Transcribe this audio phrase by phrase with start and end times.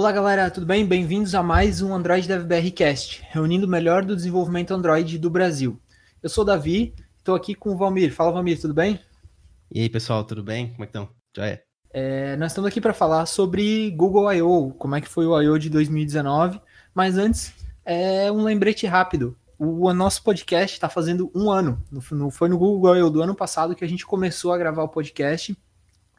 [0.00, 0.86] Olá galera, tudo bem?
[0.86, 5.78] Bem-vindos a mais um Android DevBR Cast, reunindo o melhor do desenvolvimento Android do Brasil.
[6.22, 8.10] Eu sou o Davi, estou aqui com o Valmir.
[8.10, 8.98] Fala Valmir, tudo bem?
[9.70, 10.68] E aí pessoal, tudo bem?
[10.70, 11.10] Como é que estão?
[11.36, 11.62] Já é.
[11.92, 15.58] é nós estamos aqui para falar sobre Google I.O., como é que foi o I.O.
[15.58, 16.58] de 2019,
[16.94, 17.52] mas antes,
[17.84, 19.36] é um lembrete rápido.
[19.58, 21.78] O nosso podcast está fazendo um ano.
[22.32, 23.10] Foi no Google I.O.
[23.10, 25.54] do ano passado que a gente começou a gravar o podcast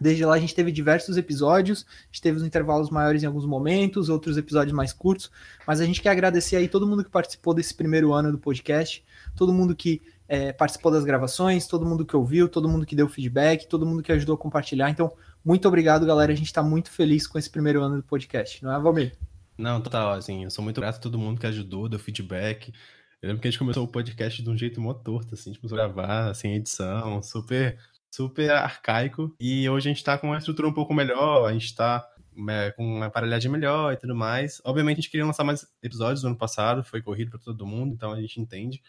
[0.02, 3.46] Desde lá a gente teve diversos episódios, a gente teve os intervalos maiores em alguns
[3.46, 5.30] momentos, outros episódios mais curtos,
[5.68, 9.06] mas a gente quer agradecer aí todo mundo que participou desse primeiro ano do podcast,
[9.36, 13.08] todo mundo que é, participou das gravações, todo mundo que ouviu, todo mundo que deu
[13.08, 14.90] feedback, todo mundo que ajudou a compartilhar.
[14.90, 15.14] Então,
[15.46, 16.32] muito obrigado, galera.
[16.32, 19.16] A gente está muito feliz com esse primeiro ano do podcast, não é, Valmir?
[19.56, 22.74] Não, total, assim, eu sou muito grato a todo mundo que ajudou, deu feedback.
[23.22, 25.68] Eu lembro que a gente começou o podcast de um jeito mó torto, assim, tipo,
[25.68, 27.78] gravar, sem edição, super
[28.12, 29.36] super arcaico.
[29.40, 32.08] E hoje a gente tá com uma estrutura um pouco melhor, a gente tá
[32.50, 34.62] é, com uma aparelhagem melhor e tudo mais.
[34.64, 37.94] Obviamente a gente queria lançar mais episódios no ano passado, foi corrido para todo mundo,
[37.94, 38.82] então a gente entende.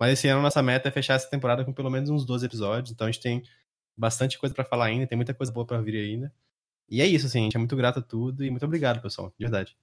[0.00, 2.90] Mas esse ano nossa meta é fechar essa temporada com pelo menos uns 12 episódios,
[2.90, 3.42] então a gente tem
[3.96, 6.32] bastante coisa para falar ainda, tem muita coisa boa para vir ainda.
[6.88, 9.32] E é isso, assim, a gente é muito grato a tudo e muito obrigado, pessoal,
[9.38, 9.76] de verdade.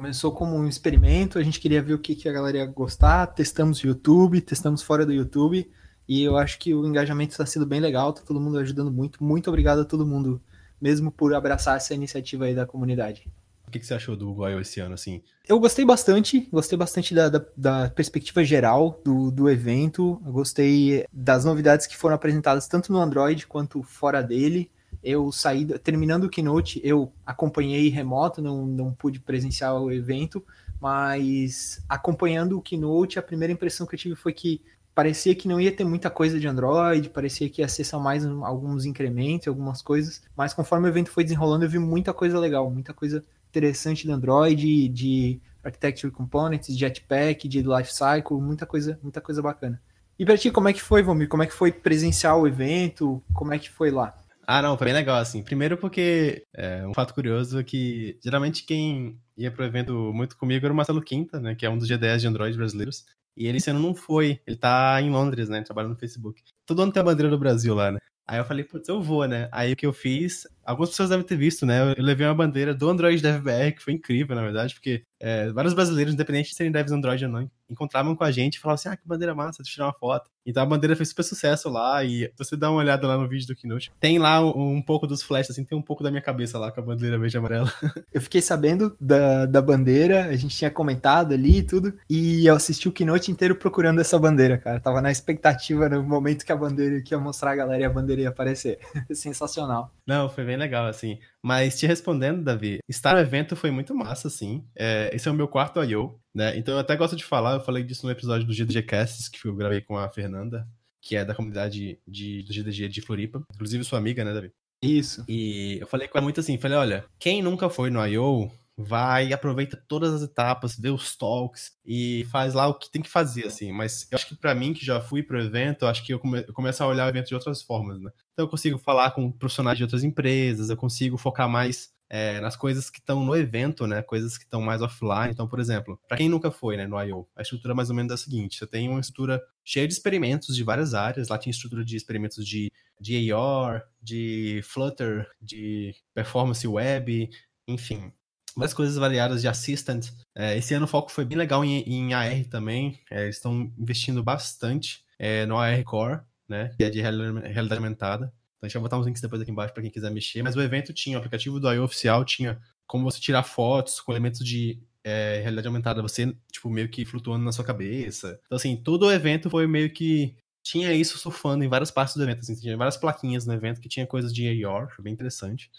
[0.00, 3.26] Começou como um experimento, a gente queria ver o que, que a galera ia gostar,
[3.26, 5.68] testamos YouTube, testamos fora do YouTube,
[6.08, 9.22] e eu acho que o engajamento está sendo bem legal, tá todo mundo ajudando muito.
[9.22, 10.40] Muito obrigado a todo mundo,
[10.80, 13.28] mesmo por abraçar essa iniciativa aí da comunidade.
[13.66, 14.60] O que, que você achou do Google I.O.
[14.60, 15.20] esse ano, assim?
[15.46, 21.04] Eu gostei bastante, gostei bastante da, da, da perspectiva geral do, do evento, eu gostei
[21.12, 24.70] das novidades que foram apresentadas tanto no Android quanto fora dele.
[25.04, 30.42] Eu saí, terminando o Keynote, eu acompanhei remoto, não, não pude presenciar o evento,
[30.80, 34.62] mas acompanhando o Keynote, a primeira impressão que eu tive foi que
[34.98, 38.26] parecia que não ia ter muita coisa de Android, parecia que ia ser só mais
[38.26, 42.68] alguns incrementos, algumas coisas, mas conforme o evento foi desenrolando, eu vi muita coisa legal,
[42.68, 49.20] muita coisa interessante de Android, de Architecture Components, de Jetpack, de Lifecycle, muita coisa, muita
[49.20, 49.80] coisa bacana.
[50.18, 51.28] E pra ti, como é que foi, Vomir?
[51.28, 53.22] Como é que foi presenciar o evento?
[53.32, 54.16] Como é que foi lá?
[54.48, 55.44] Ah, não, foi bem legal, assim.
[55.44, 60.66] Primeiro porque, é, um fato curioso é que, geralmente, quem ia pro evento muito comigo
[60.66, 63.04] era o Marcelo Quinta, né, que é um dos GDS de Android brasileiros.
[63.38, 64.40] E ele ano não foi.
[64.44, 65.62] Ele tá em Londres, né?
[65.62, 66.42] Trabalhando no Facebook.
[66.66, 68.00] Todo ano tem a bandeira do Brasil lá, né?
[68.26, 69.48] Aí eu falei, putz, eu vou, né?
[69.52, 71.94] Aí o que eu fiz, algumas pessoas devem ter visto, né?
[71.96, 75.72] Eu levei uma bandeira do Android DevBR, que foi incrível, na verdade, porque é, vários
[75.72, 78.88] brasileiros, independente de serem devs Android ou não, encontravam com a gente e falavam assim:
[78.88, 80.30] ah, que bandeira massa, deixa eu tirar uma foto.
[80.46, 83.46] Então a bandeira fez super sucesso lá, e você dá uma olhada lá no vídeo
[83.46, 86.22] do Keynote, tem lá um, um pouco dos flashes, assim, tem um pouco da minha
[86.22, 87.72] cabeça lá com a bandeira verde e amarela.
[88.12, 92.54] Eu fiquei sabendo da, da bandeira, a gente tinha comentado ali e tudo, e eu
[92.54, 94.80] assisti o Keynote inteiro procurando essa bandeira, cara.
[94.80, 97.90] Tava na expectativa no momento que a bandeira que ia mostrar a galera e a
[97.90, 98.78] bandeira ia aparecer.
[99.12, 99.92] Sensacional.
[100.06, 101.18] Não, foi bem legal, assim.
[101.42, 104.64] Mas te respondendo, Davi, estar no evento foi muito massa, assim.
[104.74, 106.56] É, esse é o meu quarto I.O., né?
[106.56, 109.44] Então eu até gosto de falar, eu falei disso no episódio do GDG Casts, que
[109.44, 110.66] eu gravei com a Fernanda,
[111.02, 113.42] que é da comunidade de, do GDG de Floripa.
[113.52, 114.52] Inclusive sua amiga, né, Davi?
[114.80, 115.24] Isso.
[115.28, 118.48] E eu falei com ela muito assim, falei, olha, quem nunca foi no I.O.,
[118.80, 123.10] vai, aproveita todas as etapas, vê os talks e faz lá o que tem que
[123.10, 123.72] fazer, assim.
[123.72, 126.20] Mas eu acho que para mim, que já fui pro evento, eu acho que eu,
[126.20, 128.12] come, eu começo a olhar o evento de outras formas, né?
[128.32, 132.56] Então eu consigo falar com profissionais de outras empresas, eu consigo focar mais é, nas
[132.56, 134.02] coisas que estão no evento, né?
[134.02, 135.30] Coisas que estão mais offline.
[135.30, 137.96] Então, por exemplo, para quem nunca foi, né, no I.O., a estrutura é mais ou
[137.96, 141.28] menos é a seguinte: você tem uma estrutura cheia de experimentos de várias áreas.
[141.28, 147.28] Lá tinha estrutura de experimentos de, de AR, de Flutter, de performance web,
[147.66, 148.12] enfim
[148.56, 150.08] várias coisas variadas de assistant.
[150.34, 152.98] É, esse ano o foco foi bem legal em, em AR também.
[153.08, 156.74] É, eles estão investindo bastante é, no AR Core, né?
[156.76, 158.32] Que é de realidade aumentada.
[158.58, 160.42] Então a gente vai botar uns links depois aqui embaixo para quem quiser mexer.
[160.42, 161.84] Mas o evento tinha, o aplicativo do I.O.
[161.84, 166.88] oficial tinha como você tirar fotos com elementos de é, realidade aumentada, você, tipo, meio
[166.88, 168.40] que flutuando na sua cabeça.
[168.46, 170.36] Então, assim, todo o evento foi meio que.
[170.60, 172.40] Tinha isso surfando em várias partes do evento.
[172.40, 175.70] Assim, tinha várias plaquinhas no evento que tinha coisas de AR, bem interessante.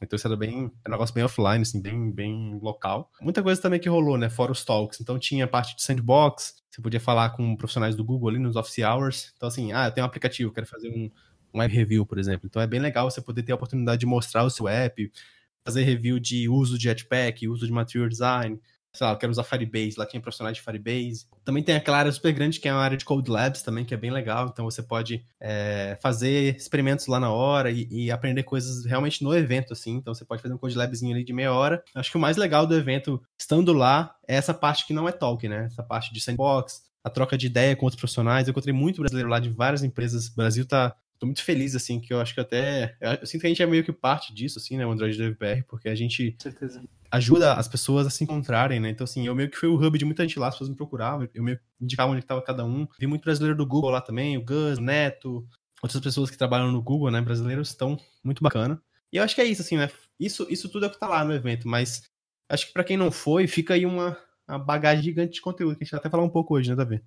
[0.00, 3.10] Então isso era bem, era um negócio bem offline, assim, bem, bem local.
[3.20, 5.00] Muita coisa também que rolou, né, fora os talks.
[5.00, 8.54] Então tinha a parte de sandbox, você podia falar com profissionais do Google ali nos
[8.54, 9.32] office hours.
[9.36, 11.10] Então assim, ah, eu tenho um aplicativo, quero fazer um,
[11.52, 12.46] um web review, por exemplo.
[12.46, 15.10] Então é bem legal você poder ter a oportunidade de mostrar o seu app,
[15.64, 18.60] fazer review de uso de Jetpack, uso de Material Design,
[18.92, 21.26] sei lá, eu quero usar Firebase, lá tinha profissionais de Firebase.
[21.44, 23.94] Também tem aquela área super grande que é a área de Code Labs também, que
[23.94, 24.48] é bem legal.
[24.52, 29.34] Então você pode é, fazer experimentos lá na hora e, e, aprender coisas realmente no
[29.34, 29.96] evento, assim.
[29.96, 31.82] Então você pode fazer um Code Labzinho ali de meia hora.
[31.94, 35.12] Acho que o mais legal do evento, estando lá, é essa parte que não é
[35.12, 35.66] talk, né?
[35.66, 38.48] Essa parte de sandbox, a troca de ideia com outros profissionais.
[38.48, 40.28] Eu encontrei muito brasileiro lá de várias empresas.
[40.28, 42.96] O Brasil tá tô muito feliz, assim, que eu acho que até.
[43.20, 44.86] Eu sinto que a gente é meio que parte disso, assim, né?
[44.86, 46.36] O Android DevBR, porque a gente
[47.10, 48.90] ajuda as pessoas a se encontrarem, né?
[48.90, 50.76] Então, assim, eu meio que fui o hub de muita gente lá, as pessoas me
[50.76, 52.86] procuravam, eu meio que indicava onde estava cada um.
[52.98, 55.46] Vi muito brasileiro do Google lá também, o Gus, o Neto,
[55.82, 57.20] outras pessoas que trabalham no Google, né?
[57.20, 58.80] Brasileiros estão muito bacana.
[59.12, 59.90] E eu acho que é isso, assim, né?
[60.20, 62.02] Isso, isso tudo é o que tá lá no evento, mas
[62.48, 64.16] acho que para quem não foi, fica aí uma,
[64.46, 66.76] uma bagagem gigante de conteúdo, que a gente vai até falar um pouco hoje, né,
[66.76, 67.02] Davi?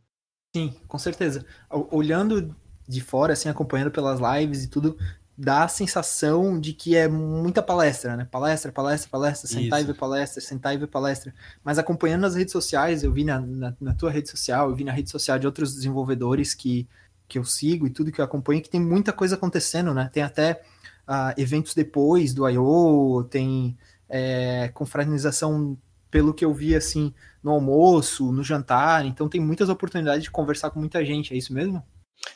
[0.56, 1.46] Sim, com certeza.
[1.70, 2.56] Olhando
[2.92, 4.98] de fora, assim, acompanhando pelas lives e tudo,
[5.38, 8.28] dá a sensação de que é muita palestra, né?
[8.30, 9.90] Palestra, palestra, palestra, sentar Isso.
[9.90, 11.34] e ver palestra, sentar e ver palestra.
[11.64, 14.84] Mas acompanhando nas redes sociais, eu vi na, na, na, tua rede social, eu vi
[14.84, 16.88] na rede social de outros desenvolvedores que,
[17.28, 20.10] que eu sigo e tudo que eu acompanho, que tem muita coisa acontecendo, né?
[20.12, 20.62] Tem até
[21.08, 23.78] uh, eventos depois do I.O., tem
[24.10, 25.78] é, confraternização,
[26.12, 30.70] pelo que eu vi, assim, no almoço, no jantar, então tem muitas oportunidades de conversar
[30.70, 31.82] com muita gente, é isso mesmo?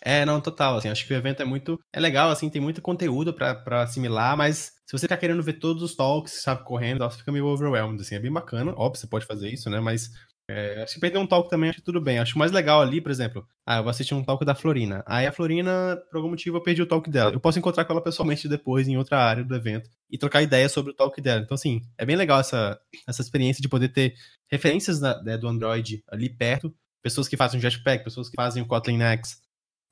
[0.01, 2.81] É, não, total, assim, acho que o evento é muito, é legal, assim, tem muito
[2.81, 7.17] conteúdo para assimilar, mas se você tá querendo ver todos os talks, sabe, correndo, você
[7.17, 10.11] fica meio overwhelmed, assim, é bem bacana, óbvio, você pode fazer isso, né, mas
[10.47, 12.19] é, se perder um talk também, acho que tudo bem.
[12.19, 15.03] Acho mais legal ali, por exemplo, ah, eu vou assistir um talk da Florina.
[15.07, 17.31] Aí a Florina, por algum motivo, eu perdi o talk dela.
[17.31, 20.69] Eu posso encontrar com ela pessoalmente depois, em outra área do evento, e trocar ideia
[20.69, 21.41] sobre o talk dela.
[21.41, 24.13] Então, assim, é bem legal essa, essa experiência de poder ter
[24.51, 28.67] referências da, né, do Android ali perto, pessoas que fazem Jetpack, pessoas que fazem o
[28.67, 29.37] Kotlin Next,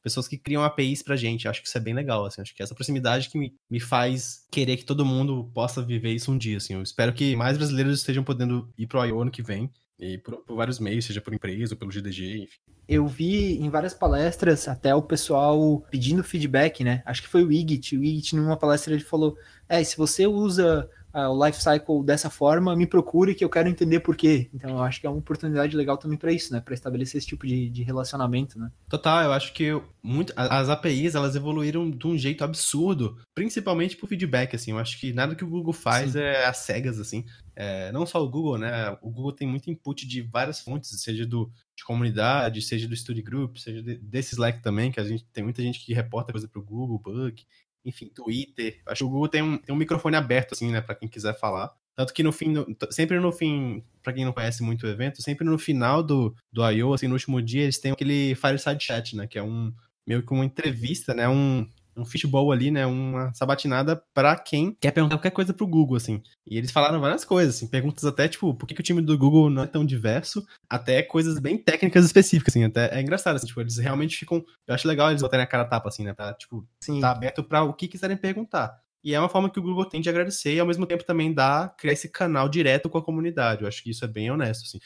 [0.03, 1.47] pessoas que criam APIs pra gente.
[1.47, 2.41] Acho que isso é bem legal, assim.
[2.41, 6.31] Acho que essa proximidade que me, me faz querer que todo mundo possa viver isso
[6.31, 6.73] um dia, assim.
[6.73, 9.21] Eu espero que mais brasileiros estejam podendo ir pro I.O.
[9.21, 9.71] ano que vem.
[9.97, 12.57] E por, por, vários meios, seja por empresa ou pelo GDG, enfim.
[12.85, 17.01] Eu vi em várias palestras até o pessoal pedindo feedback, né?
[17.05, 17.95] Acho que foi o Igit.
[17.95, 19.37] O Igit, numa palestra, ele falou:
[19.69, 23.69] É, se você usa uh, o life cycle dessa forma, me procure que eu quero
[23.69, 24.49] entender por quê.
[24.53, 26.59] Então eu acho que é uma oportunidade legal também para isso, né?
[26.59, 28.71] Para estabelecer esse tipo de, de relacionamento, né?
[28.89, 29.69] Total, eu acho que
[30.01, 34.71] muito, as APIs elas evoluíram de um jeito absurdo, principalmente por feedback, assim.
[34.71, 36.19] Eu acho que nada que o Google faz Sim.
[36.19, 37.25] é às cegas, assim.
[37.55, 38.97] É, não só o Google, né?
[39.01, 43.21] O Google tem muito input de várias fontes, seja do de comunidade, seja do Study
[43.21, 46.47] Group, seja de, desse Slack também, que a gente tem muita gente que reporta coisa
[46.47, 47.45] pro Google, bug,
[47.85, 48.81] enfim, Twitter.
[48.85, 51.37] Acho que o Google tem um, tem um microfone aberto, assim, né, para quem quiser
[51.37, 51.73] falar.
[51.95, 52.53] Tanto que no fim,
[52.89, 56.67] sempre no fim, para quem não conhece muito o evento, sempre no final do, do
[56.71, 59.71] I.O., assim, no último dia, eles têm aquele Fireside Chat, né, que é um
[60.05, 62.85] meio que uma entrevista, né, um, um fishbowl ali, né?
[62.85, 66.21] Uma sabatinada para quem quer perguntar qualquer coisa pro Google, assim.
[66.45, 69.17] E eles falaram várias coisas, assim, perguntas até, tipo, por que, que o time do
[69.17, 73.47] Google não é tão diverso, até coisas bem técnicas específicas, assim, até é engraçado, assim,
[73.47, 76.33] tipo, eles realmente ficam, eu acho legal eles botarem a cara tapa, assim, né, tá,
[76.33, 76.99] tipo, Sim.
[76.99, 78.81] tá aberto para o que quiserem perguntar.
[79.03, 81.33] E é uma forma que o Google tem de agradecer e ao mesmo tempo também
[81.33, 83.61] dá, criar esse canal direto com a comunidade.
[83.61, 84.79] Eu acho que isso é bem honesto, assim.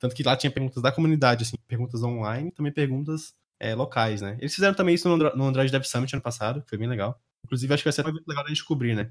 [0.00, 4.36] Tanto que lá tinha perguntas da comunidade, assim, perguntas online, também perguntas é, locais, né?
[4.40, 7.20] Eles fizeram também isso no, no Android Dev Summit ano passado, que foi bem legal.
[7.44, 9.10] Inclusive, acho que vai ser muito legal a gente cobrir, né?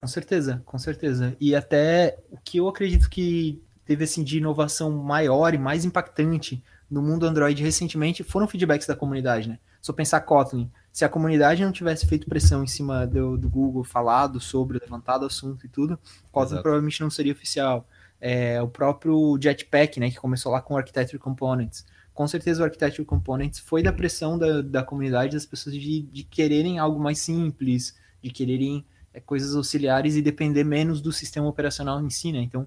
[0.00, 1.34] Com certeza, com certeza.
[1.40, 6.62] E até o que eu acredito que teve assim de inovação maior e mais impactante
[6.90, 9.58] no mundo Android recentemente foram feedbacks da comunidade, né?
[9.80, 13.84] Só pensar Kotlin, se a comunidade não tivesse feito pressão em cima do, do Google,
[13.84, 15.98] falado sobre, levantado o assunto e tudo,
[16.30, 16.62] Kotlin Exato.
[16.62, 17.88] provavelmente não seria oficial.
[18.20, 21.84] É, o próprio Jetpack, né, que começou lá com Architecture Components
[22.16, 26.24] com certeza o Architecture Components foi da pressão da, da comunidade, das pessoas de, de
[26.24, 32.02] quererem algo mais simples, de quererem é, coisas auxiliares e depender menos do sistema operacional
[32.02, 32.40] em si, né?
[32.40, 32.66] Então,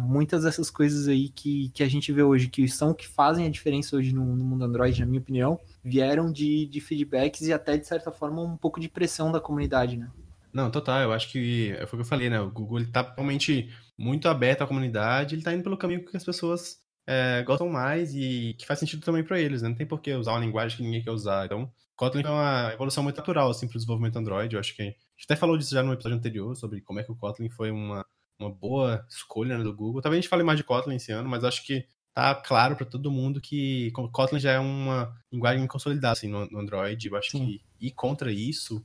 [0.00, 3.50] muitas dessas coisas aí que, que a gente vê hoje, que são que fazem a
[3.50, 7.76] diferença hoje no, no mundo Android, na minha opinião, vieram de, de feedbacks e até,
[7.76, 10.10] de certa forma, um pouco de pressão da comunidade, né?
[10.50, 12.40] Não, total, eu acho que foi o que eu falei, né?
[12.40, 13.68] O Google ele tá realmente
[13.98, 16.78] muito aberto à comunidade, ele tá indo pelo caminho que as pessoas
[17.10, 19.70] é, gostam mais e que faz sentido também para eles, né?
[19.70, 21.46] Não tem por que usar uma linguagem que ninguém quer usar.
[21.46, 24.54] Então, Kotlin é uma evolução muito natural, assim, para o desenvolvimento Android.
[24.54, 27.02] Eu acho que a gente até falou disso já no episódio anterior, sobre como é
[27.02, 28.04] que o Kotlin foi uma,
[28.38, 30.02] uma boa escolha né, do Google.
[30.02, 32.84] Talvez a gente fale mais de Kotlin esse ano, mas acho que tá claro para
[32.84, 37.08] todo mundo que Kotlin já é uma linguagem consolidada assim, no, no Android.
[37.08, 37.46] Eu acho Sim.
[37.46, 38.84] que ir contra isso,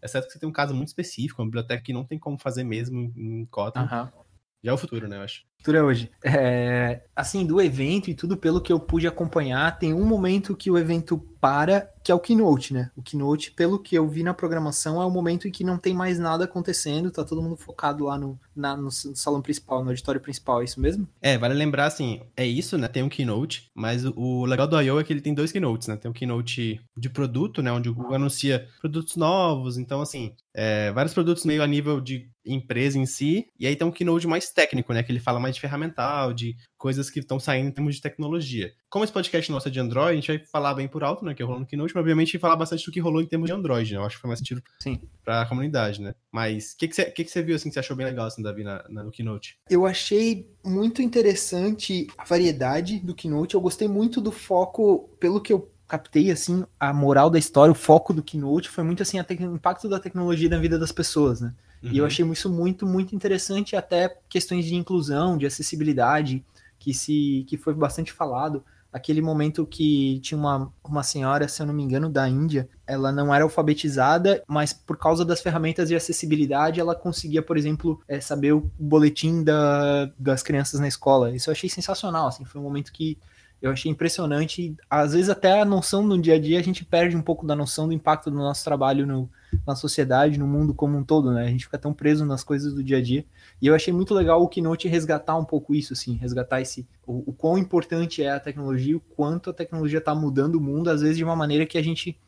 [0.00, 2.62] exceto que você tem um caso muito específico, uma biblioteca que não tem como fazer
[2.62, 3.82] mesmo em Kotlin.
[3.82, 4.23] Uhum.
[4.64, 5.42] Já é o futuro, né, eu acho.
[5.58, 6.10] Futuro é hoje.
[6.22, 10.70] É, assim, do evento e tudo pelo que eu pude acompanhar, tem um momento que
[10.70, 12.90] o evento para, que é o keynote, né?
[12.94, 15.94] O keynote, pelo que eu vi na programação, é o momento em que não tem
[15.94, 20.20] mais nada acontecendo, tá todo mundo focado lá no, na, no salão principal, no auditório
[20.20, 21.08] principal, é isso mesmo?
[21.20, 22.88] É, vale lembrar, assim, é isso, né?
[22.88, 25.00] Tem um keynote, mas o, o legal do I.O.
[25.00, 25.96] é que ele tem dois keynotes, né?
[25.96, 27.72] Tem um keynote de produto, né?
[27.72, 32.28] Onde o Google anuncia produtos novos, então, assim, é, vários produtos meio a nível de
[32.44, 35.02] empresa em si, e aí tem um keynote mais técnico, né?
[35.02, 38.72] Que ele fala mais de ferramental, de coisas que estão saindo em termos de tecnologia.
[38.90, 41.34] Como esse podcast nosso é de Android, a gente vai falar bem por alto, né,
[41.34, 43.92] que rolou no Keynote, mas obviamente falar bastante do que rolou em termos de Android,
[43.92, 43.98] né?
[43.98, 45.00] Eu acho que foi mais sentido Sim.
[45.24, 46.14] pra comunidade, né?
[46.30, 48.26] Mas o que, que, você, que, que você viu, assim, que você achou bem legal,
[48.26, 49.58] assim, Davi, na, na, no Keynote?
[49.68, 55.52] Eu achei muito interessante a variedade do Keynote, eu gostei muito do foco, pelo que
[55.52, 59.54] eu captei assim a moral da história, o foco do keynote foi muito assim o
[59.54, 61.54] impacto da tecnologia na vida das pessoas, né?
[61.84, 61.92] Uhum.
[61.92, 62.06] E eu uhum.
[62.06, 66.42] achei isso muito muito interessante até questões de inclusão, de acessibilidade
[66.78, 68.64] que se que foi bastante falado.
[68.90, 73.10] Aquele momento que tinha uma, uma senhora, se eu não me engano, da Índia, ela
[73.10, 78.20] não era alfabetizada, mas por causa das ferramentas de acessibilidade, ela conseguia, por exemplo, é,
[78.20, 81.34] saber o boletim da, das crianças na escola.
[81.34, 83.18] Isso eu achei sensacional, assim, foi um momento que
[83.60, 84.76] eu achei impressionante.
[84.88, 87.56] Às vezes até a noção no dia a dia a gente perde um pouco da
[87.56, 89.28] noção do impacto do nosso trabalho no,
[89.66, 91.44] na sociedade, no mundo como um todo, né?
[91.44, 93.24] A gente fica tão preso nas coisas do dia a dia.
[93.60, 97.30] E eu achei muito legal o Keynote resgatar um pouco isso, assim, resgatar esse o,
[97.30, 101.00] o quão importante é a tecnologia, o quanto a tecnologia está mudando o mundo, às
[101.00, 102.18] vezes de uma maneira que a gente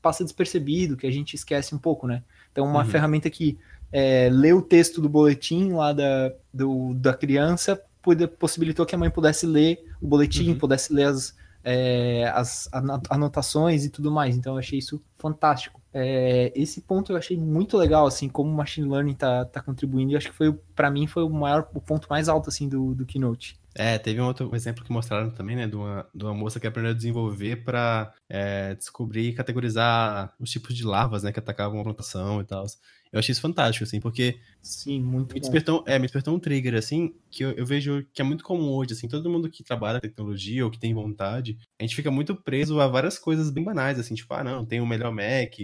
[0.00, 2.22] passa despercebido, que a gente esquece um pouco, né?
[2.50, 2.86] Então, uma uhum.
[2.86, 3.58] ferramenta que
[3.92, 7.80] é, lê o texto do boletim lá da, do, da criança
[8.38, 10.58] possibilitou que a mãe pudesse ler o boletim, uhum.
[10.58, 12.68] pudesse ler as, é, as
[13.08, 14.36] anotações e tudo mais.
[14.36, 15.80] Então eu achei isso fantástico.
[15.92, 20.12] É, esse ponto eu achei muito legal, assim, como o machine learning tá, tá contribuindo.
[20.12, 22.94] E acho que foi, para mim, foi o maior, o ponto mais alto, assim, do,
[22.94, 23.60] do Keynote.
[23.74, 26.66] É, teve um outro exemplo que mostraram também, né, de uma, de uma moça que
[26.66, 31.80] aprendeu a desenvolver para é, descobrir e categorizar os tipos de larvas, né, que atacavam
[31.80, 32.66] a plantação e tal.
[33.12, 34.38] Eu achei isso fantástico, assim, porque.
[34.62, 38.22] Sim, muito me despertou, é, me despertou um trigger, assim, que eu, eu, vejo que
[38.22, 41.58] é muito comum hoje, assim, todo mundo que trabalha com tecnologia ou que tem vontade,
[41.78, 44.80] a gente fica muito preso a várias coisas bem banais, assim, tipo, ah, não, tem
[44.80, 45.58] o melhor Mac,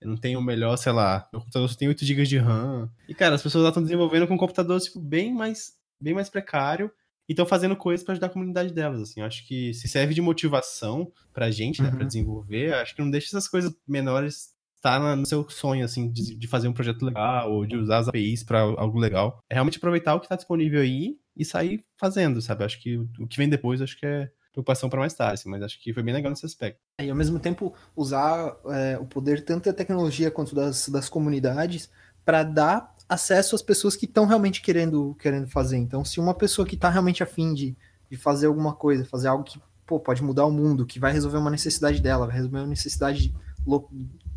[0.00, 2.90] eu não tenho o melhor, sei lá, meu computador só tem 8 GB de RAM.
[3.06, 6.90] E, cara, as pessoas estão desenvolvendo com um computador, tipo, bem mais, bem mais precário
[7.28, 9.20] e estão fazendo coisas para ajudar a comunidade delas, assim.
[9.20, 11.96] Eu acho que se serve de motivação pra gente, né, uhum.
[11.96, 16.36] pra desenvolver, acho que não deixa essas coisas menores tá no seu sonho, assim, de,
[16.36, 19.42] de, fazer um projeto legal ou de usar as APIs para algo legal.
[19.50, 22.64] É realmente aproveitar o que está disponível aí e sair fazendo, sabe?
[22.64, 25.62] Acho que o que vem depois, acho que é preocupação para mais tarde, assim, mas
[25.62, 26.80] acho que foi bem legal nesse aspecto.
[27.02, 31.90] E ao mesmo tempo usar é, o poder tanto da tecnologia quanto das, das comunidades
[32.24, 35.76] para dar acesso às pessoas que estão realmente querendo, querendo fazer.
[35.76, 37.76] Então, se uma pessoa que está realmente afim de,
[38.10, 41.38] de fazer alguma coisa, fazer algo que pô, pode mudar o mundo, que vai resolver
[41.38, 43.32] uma necessidade dela, vai resolver uma necessidade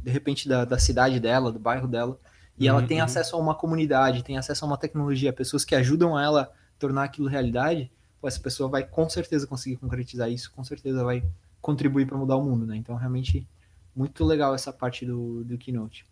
[0.01, 2.19] de repente, da, da cidade dela, do bairro dela,
[2.57, 3.05] e uhum, ela tem uhum.
[3.05, 7.03] acesso a uma comunidade, tem acesso a uma tecnologia, pessoas que ajudam ela a tornar
[7.03, 11.23] aquilo realidade, pô, essa pessoa vai com certeza conseguir concretizar isso, com certeza vai
[11.61, 12.75] contribuir para mudar o mundo, né?
[12.75, 13.47] Então, realmente,
[13.95, 16.05] muito legal essa parte do, do Keynote.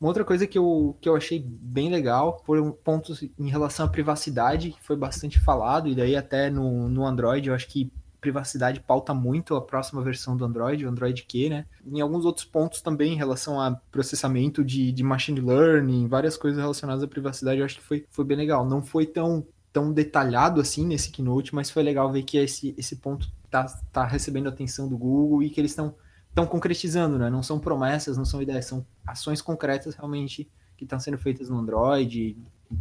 [0.00, 3.88] Uma outra coisa que eu, que eu achei bem legal foram pontos em relação à
[3.88, 7.90] privacidade, que foi bastante falado, e daí até no, no Android, eu acho que
[8.24, 11.66] privacidade pauta muito a próxima versão do Android, o Android Q, né?
[11.86, 16.58] Em alguns outros pontos também em relação a processamento de, de machine learning, várias coisas
[16.58, 18.66] relacionadas à privacidade, eu acho que foi, foi bem legal.
[18.66, 22.96] Não foi tão, tão detalhado assim nesse keynote, mas foi legal ver que esse, esse
[22.96, 25.94] ponto tá, tá recebendo atenção do Google e que eles estão
[26.34, 27.30] estão concretizando, né?
[27.30, 31.56] Não são promessas, não são ideias, são ações concretas realmente que estão sendo feitas no
[31.56, 32.36] Android,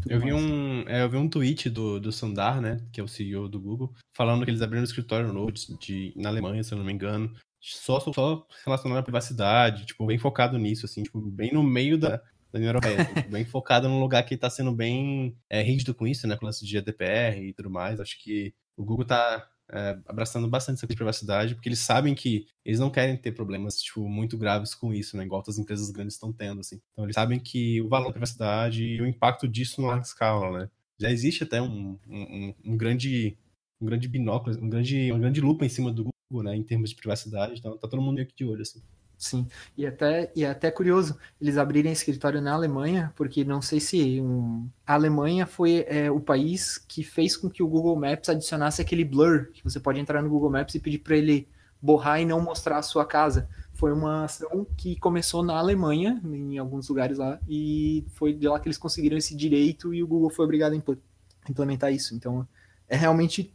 [0.09, 3.07] eu vi, um, é, eu vi um tweet do, do Sundar, né, que é o
[3.07, 6.77] CEO do Google, falando que eles abriram um escritório novo de, na Alemanha, se eu
[6.77, 11.53] não me engano, só, só relacionado à privacidade, tipo, bem focado nisso, assim, tipo, bem
[11.53, 15.37] no meio da, da União Europeia, assim, bem focado num lugar que está sendo bem
[15.49, 17.99] é, rígido com isso, né, com o lance de GDPR e tudo mais.
[17.99, 22.79] Acho que o Google está é, abraçando bastante essa privacidade, porque eles sabem que eles
[22.79, 25.23] não querem ter problemas, tipo, muito graves com isso, né?
[25.23, 26.79] Igual outras empresas grandes estão tendo, assim.
[26.91, 30.59] Então eles sabem que o valor da privacidade e o impacto disso no larga escala,
[30.59, 30.69] né?
[30.99, 33.37] Já existe até um, um, um grande
[33.81, 36.91] um grande binóculo, um grande, uma grande lupa em cima do Google, né, em termos
[36.91, 38.81] de privacidade, então tá todo mundo meio que de olho, assim.
[39.17, 43.79] Sim, e até, e é até curioso eles abrirem escritório na Alemanha, porque não sei
[43.79, 48.27] se um, a Alemanha foi é, o país que fez com que o Google Maps
[48.27, 51.47] adicionasse aquele blur, que você pode entrar no Google Maps e pedir para ele
[51.81, 53.47] borrar e não mostrar a sua casa.
[53.73, 58.59] Foi uma ação que começou na Alemanha, em alguns lugares lá, e foi de lá
[58.59, 62.15] que eles conseguiram esse direito e o Google foi obrigado a implementar isso.
[62.15, 62.47] Então,
[62.87, 63.53] é realmente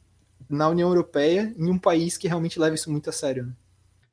[0.49, 3.47] na União Europeia, em um país que realmente leva isso muito a sério.
[3.47, 3.53] Né?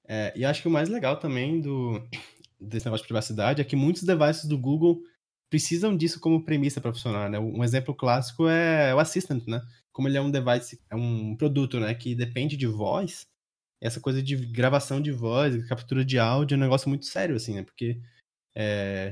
[0.07, 2.01] É, e acho que o mais legal também do,
[2.59, 5.01] desse negócio de privacidade é que muitos devices do Google
[5.49, 7.39] precisam disso como premissa para funcionar, né?
[7.39, 9.61] Um exemplo clássico é o Assistant, né?
[9.93, 13.25] Como ele é um device, é um produto, né, que depende de voz,
[13.81, 17.55] essa coisa de gravação de voz, captura de áudio é um negócio muito sério, assim,
[17.55, 17.63] né?
[17.63, 18.01] Porque
[18.55, 19.11] é,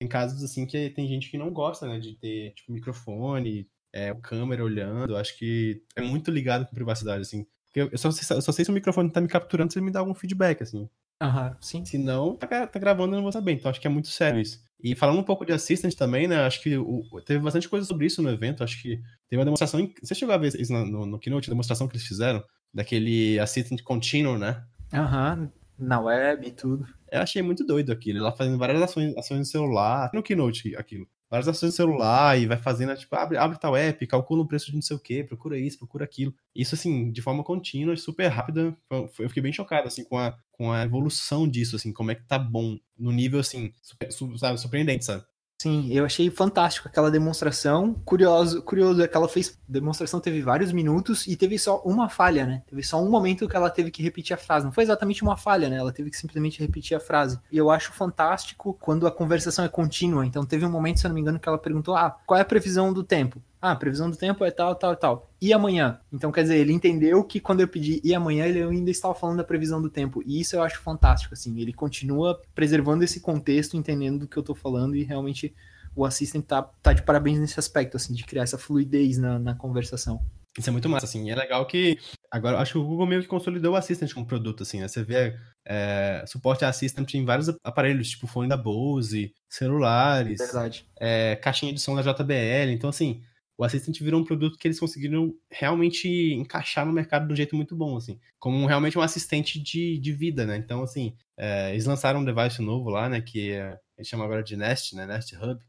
[0.00, 4.14] tem casos, assim, que tem gente que não gosta, né, de ter, tipo, microfone, é,
[4.14, 7.46] câmera olhando, acho que é muito ligado com privacidade, assim.
[7.74, 10.00] Eu só, eu só sei se o microfone tá me capturando se ele me dá
[10.00, 10.88] algum feedback, assim.
[11.20, 11.84] Aham, sim.
[11.84, 13.52] Se não, tá, tá gravando, eu não vou saber.
[13.52, 14.60] Então acho que é muito sério isso.
[14.82, 16.36] E falando um pouco de Assistant também, né?
[16.46, 18.64] Acho que o, teve bastante coisa sobre isso no evento.
[18.64, 18.96] Acho que
[19.28, 19.86] teve uma demonstração.
[20.02, 22.42] Você chegou a ver isso no, no, no Keynote, a demonstração que eles fizeram?
[22.72, 24.64] Daquele Assistant Continuo, né?
[24.92, 26.86] Aham, na web e tudo.
[27.12, 28.18] Eu achei muito doido aquilo.
[28.18, 30.10] Ela fazendo várias ações, ações no celular.
[30.14, 31.06] No Keynote, aquilo.
[31.30, 34.66] Várias ações no celular e vai fazendo, tipo, abre, abre tal app, calcula o preço
[34.66, 36.34] de não sei o que, procura isso, procura aquilo.
[36.54, 38.76] Isso, assim, de forma contínua, super rápida.
[38.90, 42.26] Eu fiquei bem chocado, assim, com a, com a evolução disso, assim, como é que
[42.26, 42.76] tá bom.
[42.98, 45.24] No nível, assim, super, sabe, surpreendente, sabe?
[45.60, 47.92] Sim, eu achei fantástico aquela demonstração.
[48.02, 49.58] Curioso, curioso é que ela fez.
[49.68, 52.62] Demonstração teve vários minutos e teve só uma falha, né?
[52.66, 54.64] Teve só um momento que ela teve que repetir a frase.
[54.64, 55.76] Não foi exatamente uma falha, né?
[55.76, 57.38] Ela teve que simplesmente repetir a frase.
[57.52, 60.24] E eu acho fantástico quando a conversação é contínua.
[60.24, 62.40] Então teve um momento, se eu não me engano, que ela perguntou: Ah, qual é
[62.40, 63.42] a previsão do tempo?
[63.62, 65.30] Ah, previsão do tempo é tal, tal, tal.
[65.40, 66.00] E amanhã?
[66.10, 69.36] Então, quer dizer, ele entendeu que quando eu pedi e amanhã, ele ainda estava falando
[69.36, 70.22] da previsão do tempo.
[70.24, 71.60] E isso eu acho fantástico, assim.
[71.60, 75.54] Ele continua preservando esse contexto, entendendo do que eu tô falando e realmente
[75.94, 79.54] o Assistant tá, tá de parabéns nesse aspecto, assim, de criar essa fluidez na, na
[79.54, 80.24] conversação.
[80.58, 81.26] Isso é muito massa, assim.
[81.26, 81.98] E é legal que
[82.30, 84.88] agora acho que o Google meio que consolidou o Assistant como produto, assim, né?
[84.88, 90.86] Você vê é, suporte a Assistant em vários aparelhos, tipo fone da Bose, celulares, Verdade.
[90.98, 92.72] É, caixinha de som da JBL.
[92.72, 93.22] Então, assim,
[93.60, 97.54] o Assistant virou um produto que eles conseguiram realmente encaixar no mercado de um jeito
[97.54, 100.56] muito bom, assim, como realmente um assistente de, de vida, né?
[100.56, 103.20] Então, assim, é, eles lançaram um device novo lá, né?
[103.20, 105.04] Que é, eles chamam agora de Nest, né?
[105.04, 105.60] Nest Hub.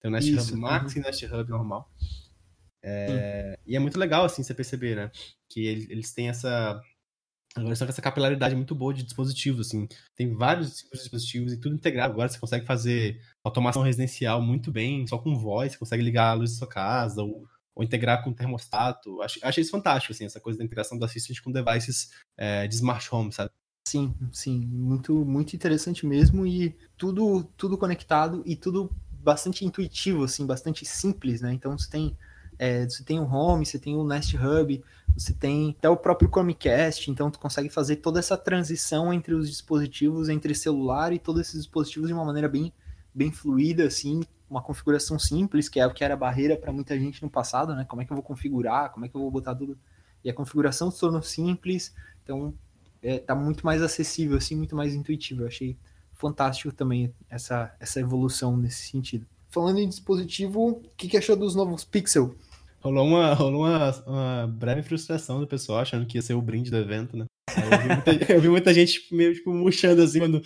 [0.00, 1.00] Tem o Nest Isso, Hub Max uhum.
[1.00, 1.90] e Nest Hub normal.
[2.84, 5.10] É, e é muito legal, assim, você perceber, né?
[5.48, 6.80] Que eles têm essa.
[7.56, 9.88] Agora estão com essa capilaridade muito boa de dispositivos, assim.
[10.14, 12.12] Tem vários tipos de dispositivos e tudo integrado.
[12.12, 16.34] Agora você consegue fazer automação residencial muito bem, só com voz, você consegue ligar a
[16.34, 19.20] luz da sua casa ou, ou integrar com termostato.
[19.20, 22.74] Achei, achei isso fantástico, assim, essa coisa da integração do Assistant com devices é, de
[22.76, 23.50] smart home, sabe?
[23.88, 30.46] Sim, sim, muito, muito interessante mesmo e tudo, tudo conectado e tudo bastante intuitivo, assim,
[30.46, 31.52] bastante simples, né?
[31.52, 32.16] Então você tem
[32.60, 34.84] é, você tem o Home, você tem o Nest Hub,
[35.16, 39.48] você tem até o próprio Chromecast, então tu consegue fazer toda essa transição entre os
[39.48, 42.70] dispositivos, entre celular e todos esses dispositivos de uma maneira bem,
[43.14, 47.22] bem fluida, assim, uma configuração simples, que é o que era barreira para muita gente
[47.22, 47.86] no passado, né?
[47.86, 49.78] Como é que eu vou configurar, como é que eu vou botar tudo.
[50.22, 52.52] E a configuração se tornou simples, então
[53.02, 55.44] é, tá muito mais acessível, assim, muito mais intuitivo.
[55.44, 55.78] Eu achei
[56.12, 59.26] fantástico também essa, essa evolução nesse sentido.
[59.48, 62.36] Falando em dispositivo, o que, que achou dos novos Pixel?
[62.80, 66.70] Rolou uma, rolou uma, uma breve frustração do pessoal achando que ia ser o brinde
[66.70, 67.26] do evento, né?
[67.56, 70.42] Eu vi, muita, eu vi muita gente meio, tipo, murchando assim quando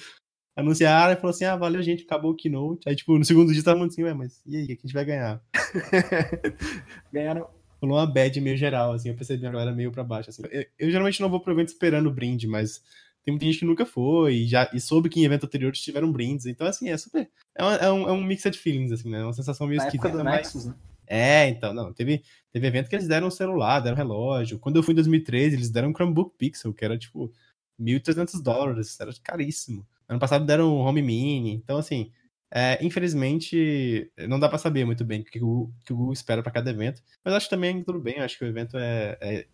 [0.56, 2.88] anunciaram e falou assim: ah, valeu, gente, acabou o keynote.
[2.88, 4.94] Aí, tipo, no segundo dia tava assim, ué, mas e aí, o que a gente
[4.94, 5.42] vai ganhar?
[7.12, 7.48] Ganharam.
[7.80, 10.42] Rolou uma bad meio geral, assim, eu percebi a galera meio pra baixo, assim.
[10.50, 12.82] Eu, eu geralmente não vou pro evento esperando o brinde, mas
[13.22, 16.10] tem muita gente que nunca foi e já e soube que em evento anterior tiveram
[16.10, 16.46] brindes.
[16.46, 17.28] Então, assim, é super.
[17.54, 19.20] É, uma, é, um, é um mix de feelings, assim, né?
[19.20, 20.08] É uma sensação meio esquisita.
[20.08, 20.36] do mas...
[20.36, 20.74] Nexus, né?
[21.06, 21.92] É, então, não.
[21.92, 24.58] Teve, teve evento que eles deram um celular, deram relógio.
[24.58, 27.32] Quando eu fui em 2013, eles deram um Chromebook Pixel, que era tipo
[27.80, 29.86] 1.300 dólares, era caríssimo.
[30.08, 31.54] Ano passado deram um Home Mini.
[31.54, 32.12] Então, assim,
[32.50, 36.42] é, infelizmente, não dá para saber muito bem o que o, que o Google espera
[36.42, 37.02] para cada evento.
[37.24, 39.46] Mas acho também tudo bem, acho que o evento é, é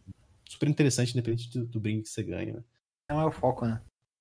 [0.49, 2.55] super interessante, independente do, do que você ganha.
[2.55, 2.65] Né?
[3.09, 3.81] Não é o foco, né?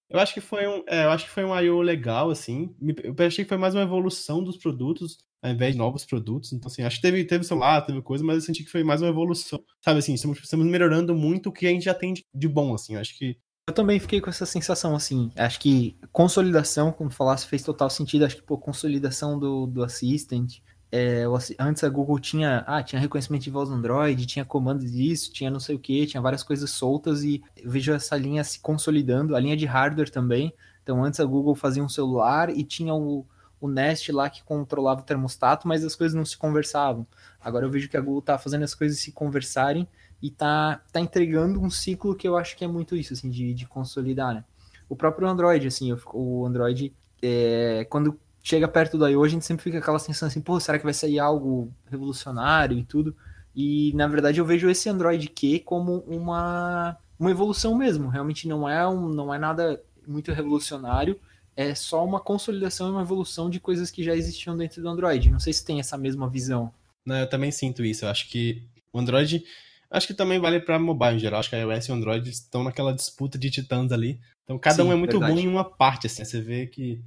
[0.10, 1.82] Eu acho que foi um, é, eu acho que foi um I.O.
[1.82, 2.74] legal, assim.
[3.04, 6.52] Eu achei que foi mais uma evolução dos produtos, ao invés de novos produtos.
[6.52, 9.02] Então, assim, acho que teve, teve celular, teve coisa, mas eu senti que foi mais
[9.02, 9.64] uma evolução.
[9.86, 12.74] Sabe, assim, estamos, estamos melhorando muito o que a gente já tem de, de bom,
[12.74, 12.96] assim.
[12.96, 15.32] Acho que eu também fiquei com essa sensação, assim.
[15.36, 18.26] Acho que consolidação, como falasse, fez total sentido.
[18.26, 20.58] Acho que, pô, consolidação do, do Assistant,
[20.92, 21.24] é,
[21.60, 25.60] antes a Google tinha, ah, tinha reconhecimento de voz Android, tinha comandos disso, tinha não
[25.60, 29.56] sei o que, tinha várias coisas soltas e vejo essa linha se consolidando, a linha
[29.56, 30.54] de hardware também.
[30.82, 33.24] Então antes a Google fazia um celular e tinha o,
[33.62, 37.06] o Nest lá que controlava o termostato, mas as coisas não se conversavam.
[37.40, 39.88] Agora eu vejo que a Google tá fazendo as coisas se conversarem
[40.20, 43.54] e tá, tá entregando um ciclo que eu acho que é muito isso, assim, de,
[43.54, 44.44] de consolidar, né?
[44.90, 49.64] O próprio Android, assim, o Android, é, quando chega perto do I.O., a gente sempre
[49.64, 53.16] fica aquela sensação assim, pô, será que vai sair algo revolucionário e tudo?
[53.56, 58.08] E, na verdade, eu vejo esse Android Q como uma, uma evolução mesmo.
[58.08, 61.20] Realmente não é, um, não é nada muito revolucionário,
[61.56, 65.30] é só uma consolidação e uma evolução de coisas que já existiam dentro do Android.
[65.30, 66.72] Não sei se tem essa mesma visão.
[67.06, 68.06] Não, eu também sinto isso.
[68.06, 69.44] Eu acho que o Android...
[69.92, 71.40] Acho que também vale para mobile em geral.
[71.40, 74.20] Acho que a iOS e o Android estão naquela disputa de titãs ali.
[74.44, 75.34] Então cada Sim, um é muito verdade.
[75.34, 76.24] bom em uma parte, assim.
[76.24, 77.02] Você vê que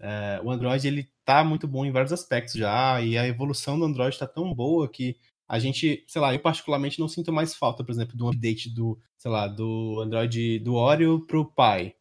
[0.00, 3.84] é, o Android ele tá muito bom em vários aspectos já, e a evolução do
[3.84, 7.82] Android está tão boa que a gente, sei lá, eu particularmente não sinto mais falta,
[7.82, 11.94] por exemplo, do update do, sei lá, do Android do Oreo pro Pi.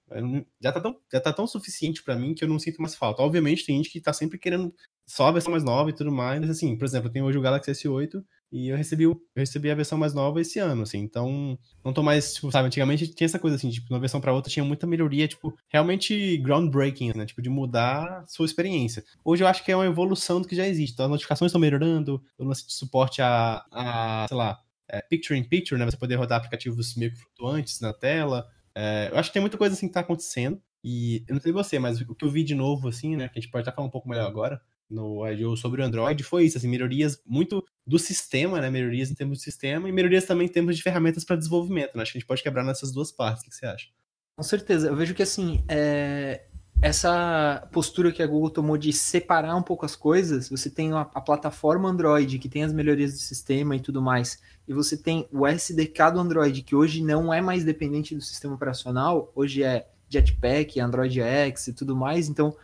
[0.62, 3.24] Já tá tão, já tá tão suficiente para mim que eu não sinto mais falta.
[3.24, 4.74] Obviamente tem gente que tá sempre querendo
[5.08, 7.40] só a versão mais nova e tudo mais, mas assim, por exemplo, eu tenho hoje
[7.40, 11.00] o Galaxy S8 e eu recebi, eu recebi a versão mais nova esse ano, assim,
[11.00, 14.20] então não tô mais, tipo, sabe, antigamente tinha essa coisa assim, tipo, de uma versão
[14.20, 19.04] para outra tinha muita melhoria, tipo, realmente groundbreaking, né, tipo, de mudar sua experiência.
[19.24, 21.62] Hoje eu acho que é uma evolução do que já existe, então as notificações estão
[21.62, 25.98] melhorando, o lance de suporte a, a sei lá, é, picture in picture, né, você
[25.98, 29.76] poder rodar aplicativos meio que flutuantes na tela, é, eu acho que tem muita coisa
[29.76, 32.56] assim que tá acontecendo, e eu não sei você, mas o que eu vi de
[32.56, 35.56] novo, assim, né, que a gente pode até falar um pouco melhor agora, no I.O.
[35.56, 38.70] sobre o Android foi isso, assim, melhorias muito do sistema, né?
[38.70, 42.02] Melhorias em termos de sistema e melhorias também em termos de ferramentas para desenvolvimento, né?
[42.02, 43.44] Acho que a gente pode quebrar nessas duas partes.
[43.44, 43.88] O que você acha?
[44.36, 44.88] Com certeza.
[44.88, 46.46] Eu vejo que, assim, é...
[46.82, 51.02] essa postura que a Google tomou de separar um pouco as coisas, você tem a,
[51.02, 55.28] a plataforma Android, que tem as melhorias do sistema e tudo mais, e você tem
[55.32, 59.88] o SDK do Android, que hoje não é mais dependente do sistema operacional, hoje é
[60.10, 62.28] Jetpack, Android X e tudo mais.
[62.28, 62.56] Então,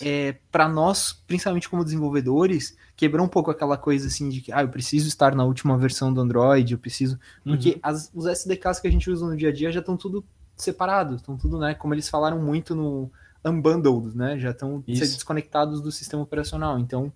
[0.00, 4.62] é, para nós, principalmente como desenvolvedores, quebrou um pouco aquela coisa assim de que ah,
[4.62, 7.18] eu preciso estar na última versão do Android, eu preciso.
[7.42, 7.80] Porque uhum.
[7.82, 10.24] as, os SDKs que a gente usa no dia a dia já estão tudo
[10.56, 11.74] separados, estão tudo, né?
[11.74, 13.10] Como eles falaram muito no
[13.44, 14.38] Unbundled, né?
[14.38, 16.78] Já estão desconectados do sistema operacional.
[16.78, 17.12] Então,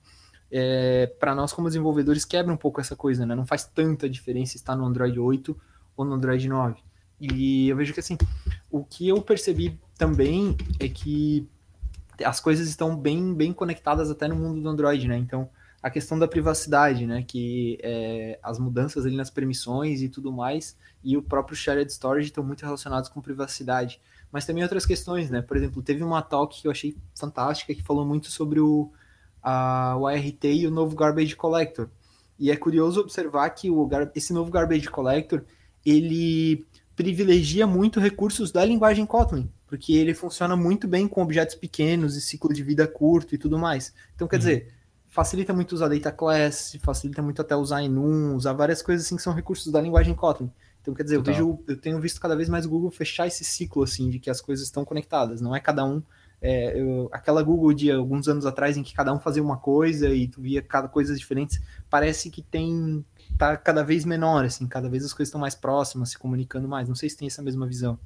[0.50, 3.34] é, para nós como desenvolvedores quebra um pouco essa coisa, né?
[3.34, 5.56] Não faz tanta diferença estar no Android 8
[5.96, 6.80] ou no Android 9.
[7.20, 8.16] E eu vejo que assim,
[8.76, 11.48] o que eu percebi também é que
[12.24, 15.16] as coisas estão bem, bem conectadas até no mundo do Android, né?
[15.16, 15.48] Então,
[15.82, 17.22] a questão da privacidade, né?
[17.26, 22.28] Que é, as mudanças ali nas permissões e tudo mais, e o próprio shared storage
[22.28, 24.00] estão muito relacionados com privacidade.
[24.32, 25.42] Mas também outras questões, né?
[25.42, 28.90] Por exemplo, teve uma talk que eu achei fantástica que falou muito sobre o,
[29.42, 31.88] a, o ART e o novo Garbage Collector.
[32.38, 35.44] E é curioso observar que o, esse novo Garbage Collector,
[35.84, 42.16] ele privilegia muito recursos da linguagem Kotlin, porque ele funciona muito bem com objetos pequenos
[42.16, 43.92] e ciclo de vida curto e tudo mais.
[44.14, 44.40] Então, quer uhum.
[44.40, 44.74] dizer,
[45.06, 49.22] facilita muito usar data class, facilita muito até usar enum, usar várias coisas assim que
[49.22, 50.50] são recursos da linguagem Kotlin.
[50.80, 53.44] Então, quer dizer, eu vejo, eu tenho visto cada vez mais o Google fechar esse
[53.44, 55.40] ciclo assim de que as coisas estão conectadas.
[55.40, 56.02] Não é cada um
[56.40, 60.08] é, eu, aquela Google de alguns anos atrás em que cada um fazia uma coisa
[60.10, 63.04] e tu via cada coisas diferentes, parece que tem
[63.38, 66.88] tá cada vez menor, assim, cada vez as coisas estão mais próximas, se comunicando mais.
[66.88, 67.98] Não sei se tem essa mesma visão.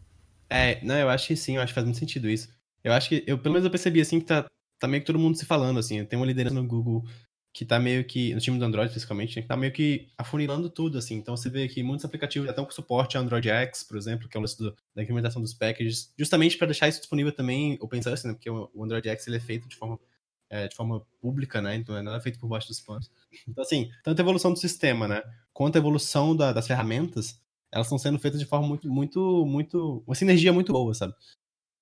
[0.49, 2.49] É, não, eu acho que sim, eu acho que faz muito sentido isso.
[2.83, 4.47] Eu acho que, eu pelo menos eu percebi, assim, que tá,
[4.79, 7.05] tá meio que todo mundo se falando, assim, tem uma liderança no Google
[7.53, 10.71] que tá meio que, no time do Android, principalmente, né, que tá meio que afunilando
[10.71, 11.17] tudo, assim.
[11.17, 14.29] Então você vê que muitos aplicativos já estão com suporte a Android X, por exemplo,
[14.29, 14.57] que é o lance
[14.95, 18.71] da implementação dos packages, justamente para deixar isso disponível também, open source, né, porque o,
[18.73, 19.99] o Android X ele é feito de forma
[20.51, 21.77] é, de forma pública, né?
[21.77, 23.09] Então é nada feito por baixo dos panos.
[23.49, 25.23] Então, assim, tanto a evolução do sistema, né?
[25.53, 27.41] Quanto a evolução da, das ferramentas,
[27.73, 30.03] elas estão sendo feitas de forma muito, muito, muito.
[30.07, 31.15] Uma sinergia muito boa, sabe?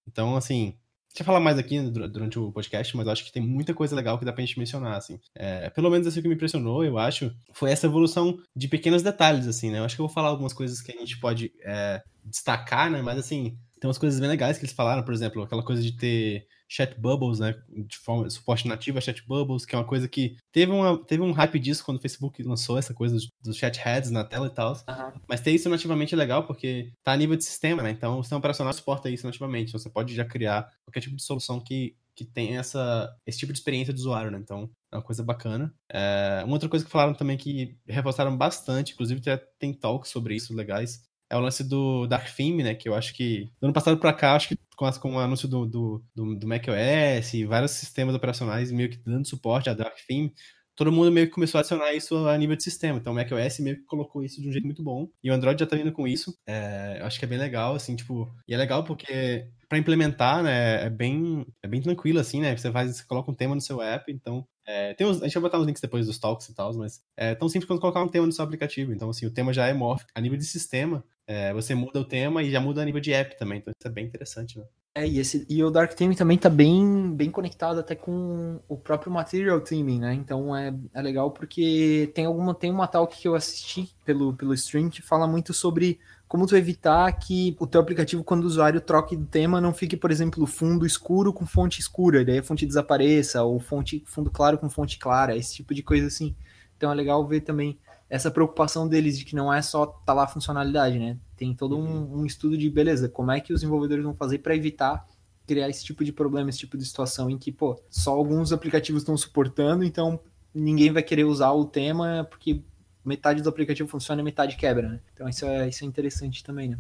[0.07, 0.77] Então, assim.
[1.11, 4.19] Deixa eu falar mais aqui durante o podcast, mas acho que tem muita coisa legal
[4.19, 5.19] que dá pra gente mencionar, assim.
[5.35, 9.49] É, pelo menos assim que me impressionou, eu acho, foi essa evolução de pequenos detalhes,
[9.49, 9.79] assim, né?
[9.79, 13.01] Eu acho que eu vou falar algumas coisas que a gente pode é, destacar, né?
[13.01, 15.93] Mas, assim, tem umas coisas bem legais que eles falaram, por exemplo, aquela coisa de
[15.93, 17.55] ter chat bubbles, né?
[17.69, 21.23] De forma, suporte nativo a chat bubbles, que é uma coisa que teve, uma, teve
[21.23, 24.51] um hype disso quando o Facebook lançou essa coisa dos chat heads na tela e
[24.51, 24.73] tal.
[24.73, 25.21] Uhum.
[25.27, 27.91] Mas ter isso nativamente é legal porque tá a nível de sistema, né?
[27.91, 29.71] Então o sistema operacional suporta isso nativamente.
[29.71, 33.53] Então você pode já criar qualquer tipo de solução que, que tem essa, esse tipo
[33.53, 34.39] de experiência do usuário, né?
[34.39, 35.75] Então é uma coisa bacana.
[35.91, 39.23] É, uma outra coisa que falaram também que reforçaram bastante, inclusive
[39.59, 42.75] tem talks sobre isso legais, é o lance do Dark Theme, né?
[42.75, 45.49] Que eu acho que do ano passado pra cá, acho que com, com o anúncio
[45.49, 49.97] do, do, do, do macOS e vários sistemas operacionais meio que dando suporte a Dark
[50.07, 50.33] Theme,
[50.77, 52.99] todo mundo meio que começou a adicionar isso a nível de sistema.
[52.99, 55.09] Então o macOS meio que colocou isso de um jeito muito bom.
[55.23, 56.33] E o Android já tá vindo com isso.
[56.47, 58.33] É, eu acho que é bem legal, assim, tipo.
[58.47, 62.57] E é legal porque para implementar, né, é bem, é bem tranquilo, assim, né?
[62.57, 65.35] Você faz, você coloca um tema no seu app, então é, tem uns, a gente
[65.35, 68.03] vai botar uns links depois dos talks e tal, mas é tão simples quanto colocar
[68.03, 68.93] um tema no seu aplicativo.
[68.93, 70.05] Então, assim, o tema já é morph.
[70.15, 73.13] A nível de sistema, é, você muda o tema e já muda a nível de
[73.13, 73.59] app também.
[73.59, 74.65] Então, isso é bem interessante, né?
[74.95, 78.77] É, e, esse, e o Dark Theme também tá bem, bem conectado até com o
[78.77, 80.15] próprio Material Theming, né?
[80.15, 84.55] Então é, é legal porque tem alguma tem uma talk que eu assisti pelo, pelo
[84.55, 88.81] stream que fala muito sobre como tu evitar que o teu aplicativo, quando o usuário
[88.81, 92.67] troque de tema, não fique, por exemplo, fundo escuro com fonte escura, daí a fonte
[92.67, 96.35] desapareça, ou fonte, fundo claro com fonte clara, esse tipo de coisa assim.
[96.77, 100.25] Então é legal ver também essa preocupação deles de que não é só tá lá
[100.25, 101.19] a funcionalidade, né?
[101.37, 102.21] Tem todo um, uhum.
[102.21, 105.07] um estudo de beleza, como é que os desenvolvedores vão fazer para evitar
[105.47, 109.03] criar esse tipo de problema, esse tipo de situação em que, pô, só alguns aplicativos
[109.03, 110.21] estão suportando, então
[110.55, 112.63] ninguém vai querer usar o tema porque
[113.05, 115.01] metade do aplicativo funciona e metade quebra, né?
[115.15, 116.79] Então isso é, isso é interessante também, né?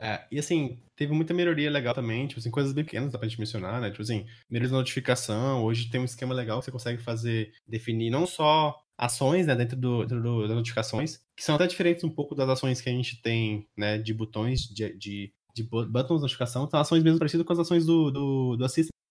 [0.00, 3.28] É, e assim, teve muita melhoria legal também, tipo assim, coisas bem pequenas dá pra
[3.28, 3.90] gente mencionar, né?
[3.90, 8.08] Tipo assim, melhoria de notificação, hoje tem um esquema legal que você consegue fazer, definir
[8.08, 12.10] não só ações, né, dentro, do, dentro do, das notificações, que são até diferentes um
[12.10, 16.22] pouco das ações que a gente tem, né, de botões, de, de, de buttons de
[16.22, 18.66] notificação, são ações mesmo parecidas com as ações do, do, do.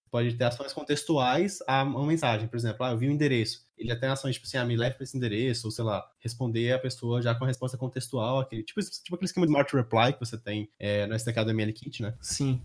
[0.10, 3.66] Pode ter ações contextuais a uma mensagem, por exemplo, ah, eu vi um endereço.
[3.78, 6.72] Ele até ações, tipo assim, ah, me leve para esse endereço, ou sei lá, responder
[6.72, 10.14] a pessoa já com a resposta contextual, aquele, tipo, tipo aquele esquema de Smart Reply
[10.14, 12.16] que você tem é, no SDK do MLKit, né?
[12.22, 12.62] Sim.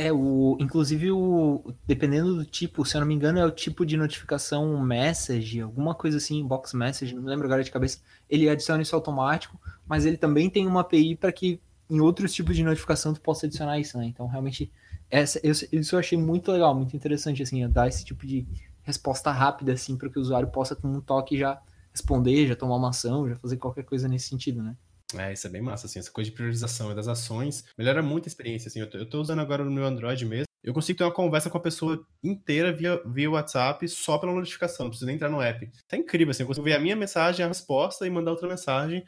[0.00, 3.84] É, o, inclusive, o, dependendo do tipo, se eu não me engano, é o tipo
[3.84, 7.98] de notificação message, alguma coisa assim, box message, não lembro agora de cabeça.
[8.30, 12.54] Ele adiciona isso automático, mas ele também tem uma API para que em outros tipos
[12.54, 14.06] de notificação tu possa adicionar isso, né?
[14.06, 14.70] Então, realmente,
[15.10, 18.46] essa, isso eu achei muito legal, muito interessante, assim, dar esse tipo de
[18.84, 22.76] resposta rápida, assim, para que o usuário possa, com um toque, já responder, já tomar
[22.76, 24.76] uma ação, já fazer qualquer coisa nesse sentido, né?
[25.14, 28.28] É, isso é bem massa, assim, essa coisa de priorização das ações melhora muito a
[28.28, 31.04] experiência, assim, eu tô, eu tô usando agora no meu Android mesmo, eu consigo ter
[31.04, 35.14] uma conversa com a pessoa inteira via, via WhatsApp só pela notificação, não preciso nem
[35.14, 35.70] entrar no app.
[35.88, 39.02] Tá incrível, assim, eu consigo ver a minha mensagem, a resposta e mandar outra mensagem,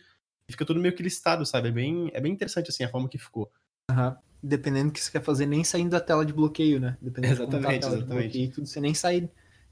[0.48, 1.68] e fica tudo meio que listado, sabe?
[1.68, 3.50] É bem, é bem interessante, assim, a forma que ficou.
[3.90, 4.14] Uhum.
[4.42, 6.96] Dependendo do que você quer fazer, nem saindo da tela de bloqueio, né?
[7.02, 8.06] Dependendo exatamente, tá exatamente.
[8.06, 9.28] Bloqueio, tudo, você nem sai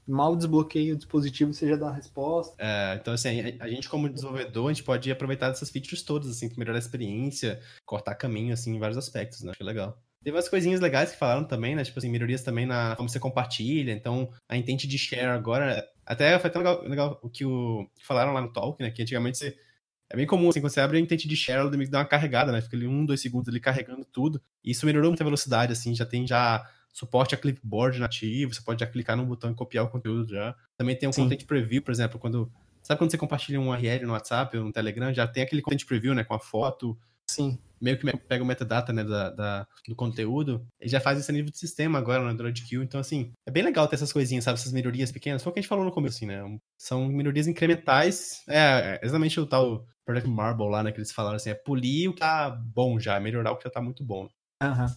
[0.07, 2.55] mal desbloqueia o dispositivo, você já dá a resposta.
[2.57, 6.29] É, então, assim, a, a, gente como desenvolvedor, a gente pode aproveitar dessas features todas,
[6.29, 9.51] assim, melhorar a experiência, cortar caminho, assim, em vários aspectos, né?
[9.51, 9.97] Acho é legal.
[10.23, 11.83] Teve umas coisinhas legais que falaram também, né?
[11.83, 13.91] Tipo assim, melhorias também na como você compartilha.
[13.93, 15.87] Então, a intent de share agora.
[16.05, 18.91] Até foi até legal, legal o que, o, que falaram lá no Talk, né?
[18.91, 19.57] Que antigamente você.
[20.11, 22.51] É bem comum, assim, quando você abre a intent de share, ela dá uma carregada,
[22.51, 22.61] né?
[22.61, 24.41] Fica ali um, dois segundos ali carregando tudo.
[24.63, 28.79] E isso melhorou muita velocidade, assim, já tem já suporte a clipboard nativo, você pode
[28.79, 30.55] já clicar no botão e copiar o conteúdo já.
[30.77, 31.23] Também tem um Sim.
[31.23, 32.51] content preview, por exemplo, quando.
[32.81, 35.85] Sabe quando você compartilha um URL no WhatsApp ou no Telegram, já tem aquele content
[35.85, 36.23] preview, né?
[36.23, 36.97] Com a foto.
[37.29, 37.59] Sim.
[37.79, 41.33] Meio que pega o metadata, né, da, da, do conteúdo, e já faz isso a
[41.33, 42.83] nível de sistema agora no Android Q.
[42.83, 44.59] Então, assim, é bem legal ter essas coisinhas, sabe?
[44.59, 45.41] Essas melhorias pequenas.
[45.41, 46.41] Foi o que a gente falou no começo, assim, né?
[46.77, 48.43] São melhorias incrementais.
[48.47, 50.91] É, é exatamente o tal Project Marble lá, né?
[50.91, 53.69] Que eles falaram assim, é polir o que tá bom já, melhorar o que já
[53.69, 54.27] tá muito bom.
[54.61, 54.85] Aham.
[54.85, 54.95] Uhum.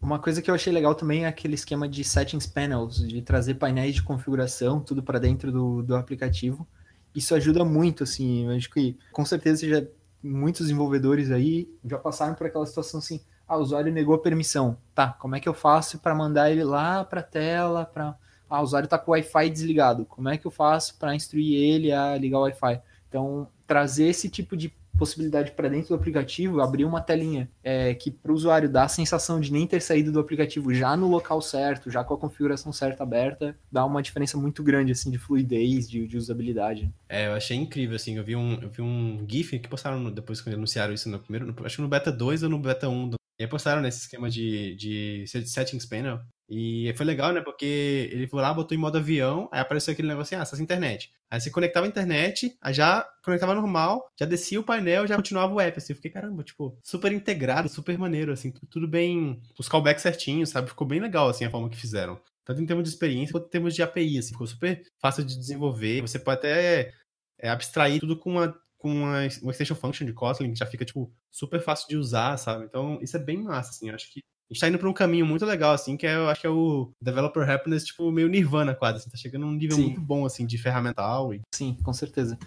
[0.00, 3.54] Uma coisa que eu achei legal também é aquele esquema de settings panels, de trazer
[3.54, 6.66] painéis de configuração, tudo para dentro do, do aplicativo.
[7.14, 9.82] Isso ajuda muito, assim, eu acho que com certeza já
[10.22, 14.76] muitos desenvolvedores aí já passaram por aquela situação assim, ah, o usuário negou a permissão.
[14.94, 18.16] Tá, como é que eu faço para mandar ele lá para a tela, para
[18.48, 20.04] ah, o usuário está com o Wi-Fi desligado.
[20.06, 22.80] Como é que eu faço para instruir ele a ligar o Wi-Fi?
[23.08, 28.10] Então, trazer esse tipo de possibilidade para dentro do aplicativo, abrir uma telinha é, que
[28.10, 31.40] para o usuário dá a sensação de nem ter saído do aplicativo já no local
[31.40, 35.88] certo, já com a configuração certa aberta, dá uma diferença muito grande assim de fluidez,
[35.88, 36.92] de, de usabilidade.
[37.08, 40.10] É, eu achei incrível assim, eu vi um, eu vi um GIF que postaram no,
[40.10, 42.88] depois quando anunciaram isso no primeiro, no, acho que no beta 2 ou no beta
[42.88, 47.42] 1 do, e postaram nesse esquema de, de settings panel e foi legal, né?
[47.42, 50.62] Porque ele foi lá, botou em modo avião, aí apareceu aquele negócio assim, ah, acessa
[50.62, 51.12] a internet.
[51.30, 55.52] Aí você conectava a internet, aí já conectava normal, já descia o painel, já continuava
[55.52, 55.92] o app, assim.
[55.92, 60.70] Eu fiquei, caramba, tipo, super integrado, super maneiro, assim, tudo bem, os callbacks certinhos, sabe?
[60.70, 62.18] Ficou bem legal, assim, a forma que fizeram.
[62.46, 65.36] Tanto em termos de experiência, quanto em termos de API, assim, ficou super fácil de
[65.36, 66.00] desenvolver.
[66.00, 66.94] Você pode até
[67.38, 70.84] é, abstrair tudo com uma com uma, uma extension function de Kotlin que já fica,
[70.84, 72.64] tipo, super fácil de usar, sabe?
[72.64, 73.88] Então, isso é bem massa, assim.
[73.88, 76.16] Eu acho que a gente tá indo pra um caminho muito legal, assim, que é,
[76.16, 79.52] eu acho que é o Developer Happiness, tipo, meio Nirvana quase, assim, tá chegando num
[79.52, 79.84] nível Sim.
[79.84, 81.34] muito bom, assim, de ferramental.
[81.34, 81.42] E...
[81.54, 82.38] Sim, com certeza.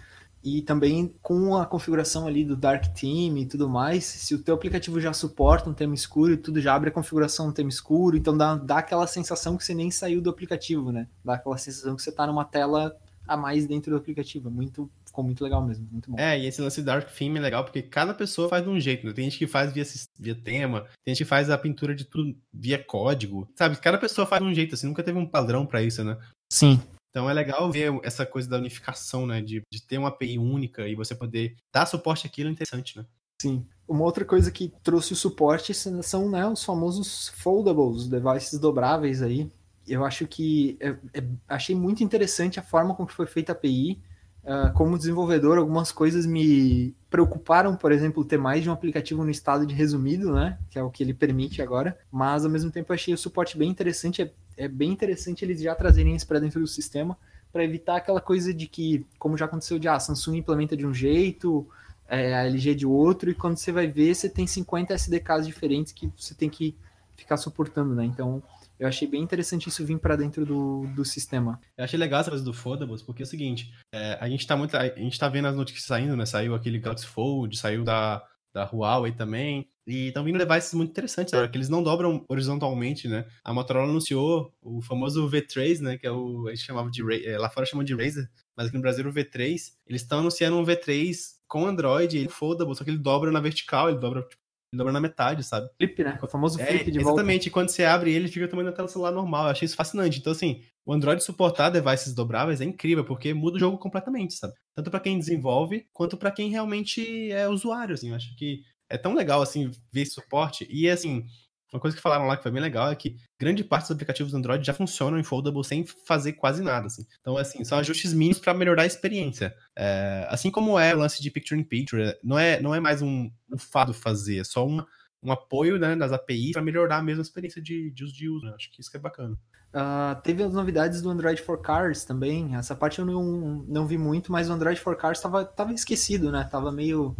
[0.42, 4.56] E também com a configuração ali do Dark Theme e tudo mais, se o teu
[4.56, 8.16] aplicativo já suporta um tema escuro e tudo já abre a configuração um tema escuro,
[8.16, 11.06] então dá, dá aquela sensação que você nem saiu do aplicativo, né?
[11.24, 12.96] Dá aquela sensação que você tá numa tela
[13.28, 14.48] a mais dentro do aplicativo.
[14.48, 16.18] É muito ficou muito legal mesmo, muito bom.
[16.18, 19.06] É, e esse lance Dark Theme é legal porque cada pessoa faz de um jeito,
[19.06, 19.12] né?
[19.12, 19.84] Tem gente que faz via,
[20.18, 23.76] via tema, tem gente que faz a pintura de tudo via código, sabe?
[23.76, 26.18] Cada pessoa faz de um jeito, assim, nunca teve um padrão para isso, né?
[26.50, 26.80] Sim.
[27.10, 29.42] Então é legal ver essa coisa da unificação, né?
[29.42, 33.04] De, de ter uma API única e você poder dar suporte àquilo é interessante, né?
[33.40, 33.66] Sim.
[33.86, 39.50] Uma outra coisa que trouxe o suporte são né, os famosos foldables, devices dobráveis aí.
[39.86, 44.00] Eu acho que é, é, achei muito interessante a forma como foi feita a API
[44.44, 49.30] Uh, como desenvolvedor, algumas coisas me preocuparam, por exemplo, ter mais de um aplicativo no
[49.30, 50.58] estado de resumido, né?
[50.68, 51.96] Que é o que ele permite agora.
[52.10, 54.22] Mas ao mesmo tempo achei o suporte bem interessante.
[54.22, 57.16] É, é bem interessante eles já trazerem isso para dentro do sistema
[57.52, 60.94] para evitar aquela coisa de que, como já aconteceu de ah, Samsung implementa de um
[60.94, 61.68] jeito,
[62.08, 65.92] é, a LG de outro, e quando você vai ver, você tem 50 SDKs diferentes
[65.92, 66.74] que você tem que
[67.14, 68.04] ficar suportando, né?
[68.04, 68.42] Então
[68.82, 71.60] Eu achei bem interessante isso vir para dentro do, do sistema.
[71.78, 74.56] Eu achei legal essa coisa do Foldables, porque é o seguinte, é, a gente tá
[74.56, 74.76] muito.
[74.76, 76.26] A gente tá vendo as notícias saindo, né?
[76.26, 79.68] Saiu aquele Galaxy Fold, saiu da, da Huawei também.
[79.86, 83.24] E estão vindo devices muito interessantes agora, que eles não dobram horizontalmente, né?
[83.44, 85.96] A Motorola anunciou o famoso V3, né?
[85.96, 86.48] Que é o.
[86.48, 87.02] A gente chamava de.
[87.24, 89.74] É, lá fora chamam de Razer, mas aqui no Brasil o V3.
[89.86, 91.14] Eles estão anunciando um V3
[91.46, 94.41] com Android, ele foldable, só que ele dobra na vertical, ele dobra tipo,
[94.74, 95.68] dobra na metade, sabe?
[95.76, 96.18] Flip, né?
[96.22, 97.20] O famoso é, flip de volta.
[97.20, 99.44] Exatamente, quando você abre ele, fica também na tela celular normal.
[99.44, 100.18] Eu achei isso fascinante.
[100.18, 104.54] Então, assim, o Android suportar devices dobráveis é incrível, porque muda o jogo completamente, sabe?
[104.74, 108.10] Tanto para quem desenvolve, quanto para quem realmente é usuário, assim.
[108.10, 110.66] Eu acho que é tão legal, assim, ver esse suporte.
[110.70, 111.24] E, assim,
[111.72, 114.32] uma coisa que falaram lá que foi bem legal é que grande parte dos aplicativos
[114.32, 116.86] do Android já funcionam em Foldable sem fazer quase nada.
[116.86, 117.06] Assim.
[117.20, 119.54] Então, assim, são ajustes mínimos para melhorar a experiência.
[119.74, 123.00] É, assim como é o lance de Picture in Picture, não é, não é mais
[123.00, 124.84] um, um fado fazer, é só um,
[125.30, 128.44] apoio né, das APIs para melhorar mesmo a experiência de, de uso de uso.
[128.44, 128.52] Né?
[128.54, 129.36] Acho que isso que é bacana.
[129.72, 132.54] Uh, teve as novidades do Android for Cars também.
[132.54, 136.44] Essa parte eu não, não vi muito, mas o Android for Cars estava esquecido, né?
[136.44, 137.16] Tava meio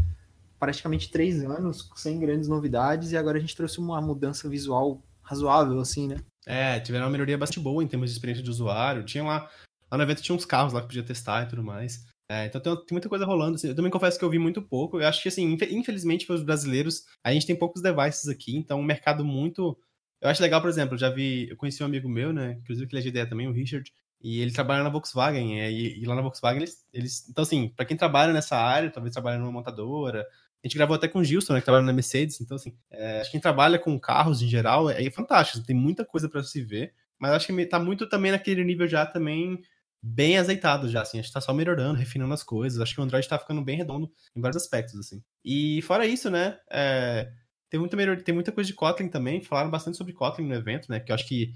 [0.63, 5.81] praticamente três anos sem grandes novidades e agora a gente trouxe uma mudança visual razoável,
[5.81, 6.19] assim, né?
[6.47, 9.05] É, tiveram uma melhoria bastante boa em termos de experiência de usuário.
[9.05, 9.51] Tinha lá,
[9.91, 12.07] lá no evento tinha uns carros lá que podia testar e tudo mais.
[12.31, 13.57] É, então tem, tem, muita coisa rolando.
[13.57, 13.67] Assim.
[13.67, 15.01] Eu também confesso que eu vi muito pouco.
[15.01, 18.79] Eu acho que, assim, infelizmente para os brasileiros, a gente tem poucos devices aqui, então
[18.79, 19.77] um mercado muito.
[20.21, 22.87] Eu acho legal, por exemplo, eu já vi, eu conheci um amigo meu, né, inclusive
[22.87, 26.01] que ele é de ideia também, o Richard, e ele trabalha na Volkswagen, é, e,
[26.01, 29.39] e, lá na Volkswagen eles, eles então assim, para quem trabalha nessa área, talvez trabalha
[29.39, 30.25] numa montadora,
[30.63, 32.41] a gente gravou até com o Gilson, né, que trabalha na Mercedes.
[32.41, 35.67] Então, assim, é, acho que quem trabalha com carros em geral é, é fantástico.
[35.67, 36.95] Tem muita coisa para se ver.
[37.19, 39.61] Mas acho que tá muito também naquele nível já também
[40.03, 41.19] bem azeitado já, assim.
[41.19, 42.81] A gente tá só melhorando, refinando as coisas.
[42.81, 45.23] Acho que o Android tá ficando bem redondo em vários aspectos, assim.
[45.45, 47.31] E fora isso, né, é,
[47.71, 49.41] tem, muita melhor, tem muita coisa de Kotlin também.
[49.41, 51.53] Falaram bastante sobre Kotlin no evento, né, que eu acho que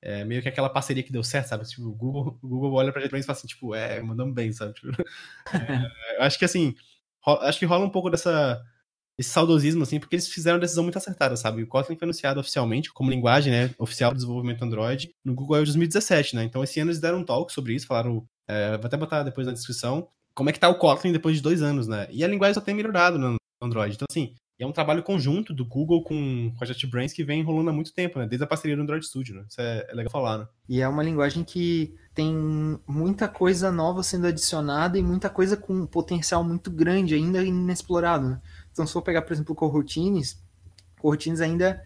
[0.00, 1.64] é meio que aquela parceria que deu certo, sabe?
[1.68, 4.74] Tipo, o Google, Google olha pra gente e fala assim, tipo, é, mandamos bem, sabe?
[4.74, 4.88] Tipo,
[5.52, 6.76] é, eu acho que, assim,
[7.26, 8.60] acho que rola um pouco dessa
[9.18, 11.62] esse saudosismo, assim, porque eles fizeram uma decisão muito acertada, sabe?
[11.64, 15.64] O Kotlin foi anunciado oficialmente como linguagem, né, oficial do desenvolvimento Android no Google I.O.
[15.64, 16.44] 2017, né?
[16.44, 19.44] Então, esse ano eles deram um talk sobre isso, falaram, é, vou até botar depois
[19.44, 22.06] na descrição, como é que tá o Kotlin depois de dois anos, né?
[22.12, 23.96] E a linguagem só tem melhorado no Android.
[23.96, 27.70] Então, assim, é um trabalho conjunto do Google com, com a JetBrains que vem rolando
[27.70, 28.26] há muito tempo, né?
[28.26, 29.44] Desde a parceria do Android Studio, né?
[29.48, 30.46] Isso é, é legal falar, né?
[30.68, 35.72] E é uma linguagem que tem muita coisa nova sendo adicionada e muita coisa com
[35.72, 38.40] um potencial muito grande ainda inexplorado, né?
[38.72, 40.36] Então, se for pegar, por exemplo, o Coroutines,
[41.00, 41.80] Coroutines ainda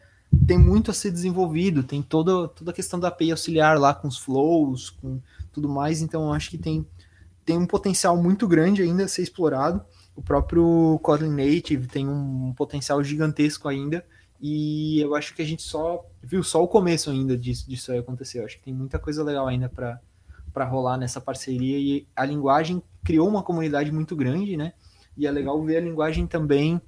[0.47, 4.09] tem muito a ser desenvolvido, tem toda, toda a questão da API auxiliar lá com
[4.09, 5.21] os flows, com
[5.53, 6.87] tudo mais, então acho que tem,
[7.45, 12.53] tem um potencial muito grande ainda a ser explorado o próprio Kotlin Native tem um
[12.55, 14.05] potencial gigantesco ainda.
[14.41, 17.99] E eu acho que a gente só viu só o começo ainda disso, disso aí
[17.99, 18.41] acontecer.
[18.41, 20.01] Eu acho que tem muita coisa legal ainda para
[20.61, 21.79] rolar nessa parceria.
[21.79, 24.73] E a linguagem criou uma comunidade muito grande, né?
[25.17, 26.81] E é legal ver a linguagem também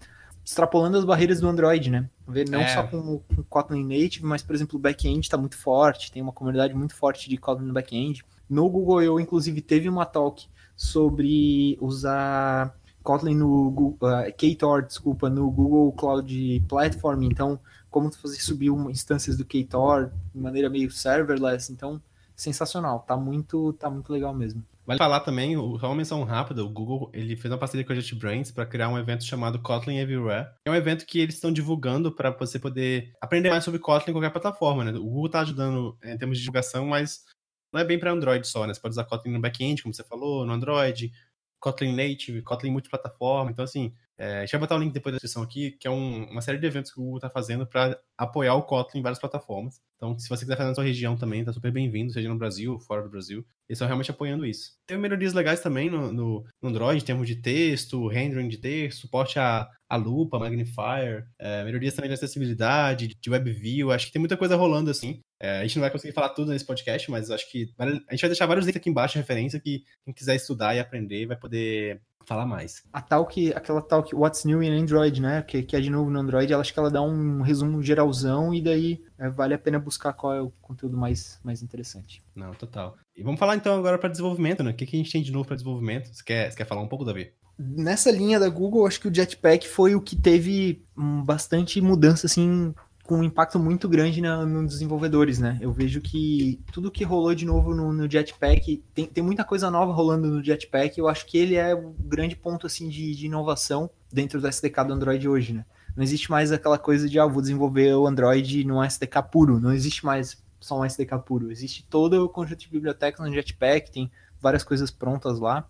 [0.44, 2.09] extrapolando as barreiras do Android, né?
[2.29, 2.68] Ver não é.
[2.68, 6.33] só com o Kotlin Native, mas, por exemplo, o back-end está muito forte, tem uma
[6.33, 8.22] comunidade muito forte de Kotlin no back-end.
[8.48, 10.46] No Google eu, inclusive, teve uma talk
[10.77, 17.59] sobre usar Kotlin no Google, uh, KTOR, desculpa, no Google Cloud Platform, então
[17.90, 22.03] como fazer subir uma, instâncias do KTOR de maneira meio serverless, então
[22.36, 24.64] sensacional, tá muito, tá muito legal mesmo.
[24.86, 27.96] Vale falar também, só uma menção rápida, o Google ele fez uma parceria com a
[27.96, 30.50] JetBrains para criar um evento chamado Kotlin Everywhere.
[30.66, 34.14] É um evento que eles estão divulgando para você poder aprender mais sobre Kotlin em
[34.14, 34.90] qualquer plataforma, né?
[34.92, 37.24] O Google está ajudando em termos de divulgação, mas
[37.72, 38.74] não é bem para Android só, né?
[38.74, 41.10] Você pode usar Kotlin no back-end, como você falou, no Android,
[41.58, 43.50] Kotlin Native, Kotlin multiplataforma.
[43.50, 45.90] Então, assim, é, a gente vai botar o link depois da descrição aqui, que é
[45.90, 49.03] um, uma série de eventos que o Google está fazendo para apoiar o Kotlin em
[49.03, 49.81] várias plataformas.
[49.96, 52.74] Então, se você quiser fazer na sua região também, está super bem-vindo, seja no Brasil
[52.74, 53.38] ou fora do Brasil.
[53.68, 54.72] Eles estão realmente apoiando isso.
[54.87, 59.00] Tem melhorias legais também no, no, no Android, em termos de texto, rendering de texto,
[59.00, 63.90] suporte a, a lupa, magnifier, é, melhorias também de acessibilidade, de WebView.
[63.90, 65.20] Acho que tem muita coisa rolando assim.
[65.44, 68.22] É, a gente não vai conseguir falar tudo nesse podcast, mas acho que a gente
[68.22, 71.37] vai deixar vários links aqui embaixo de referência que quem quiser estudar e aprender vai
[71.37, 72.83] poder falar mais.
[72.90, 75.42] A talk, aquela talk What's New in Android, né?
[75.42, 78.54] Que, que é de novo no Android, ela acho que ela dá um resumo geralzão
[78.54, 82.23] e daí é, vale a pena buscar qual é o conteúdo mais, mais interessante.
[82.35, 82.96] Não, total.
[83.14, 84.71] E vamos falar então agora para desenvolvimento, né?
[84.71, 86.08] O que, que a gente tem de novo para desenvolvimento?
[86.08, 87.31] Você quer, você quer falar um pouco, Davi?
[87.58, 92.75] Nessa linha da Google, acho que o Jetpack foi o que teve bastante mudança, assim,
[93.05, 95.59] com um impacto muito grande na, nos desenvolvedores, né?
[95.61, 99.71] Eu vejo que tudo que rolou de novo no, no, Jetpack, tem, tem muita coisa
[99.71, 103.27] nova rolando no Jetpack, eu acho que ele é o grande ponto, assim, de, de
[103.27, 105.67] inovação dentro do SDK do Android hoje, né?
[105.94, 109.73] Não existe mais aquela coisa de, ah, vou desenvolver o Android no SDK puro, não
[109.73, 111.52] existe mais só um SDK puro.
[111.52, 115.69] Existe todo o conjunto de bibliotecas no Jetpack, tem várias coisas prontas lá.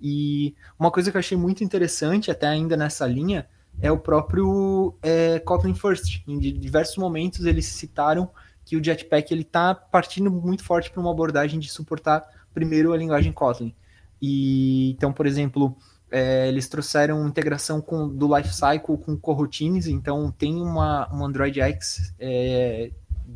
[0.00, 3.48] E uma coisa que eu achei muito interessante, até ainda nessa linha,
[3.80, 6.22] é o próprio é, Kotlin First.
[6.26, 8.30] Em diversos momentos eles citaram
[8.64, 12.96] que o Jetpack ele está partindo muito forte para uma abordagem de suportar primeiro a
[12.96, 13.74] linguagem Kotlin.
[14.20, 15.76] E então, por exemplo,
[16.10, 22.14] é, eles trouxeram integração com, do Lifecycle com coroutines, então tem uma, um Android X
[22.18, 22.90] é,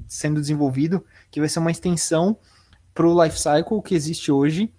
[0.07, 2.36] sendo desenvolvido que vai ser uma extensão
[2.95, 4.72] para o Lifecycle que existe hoje,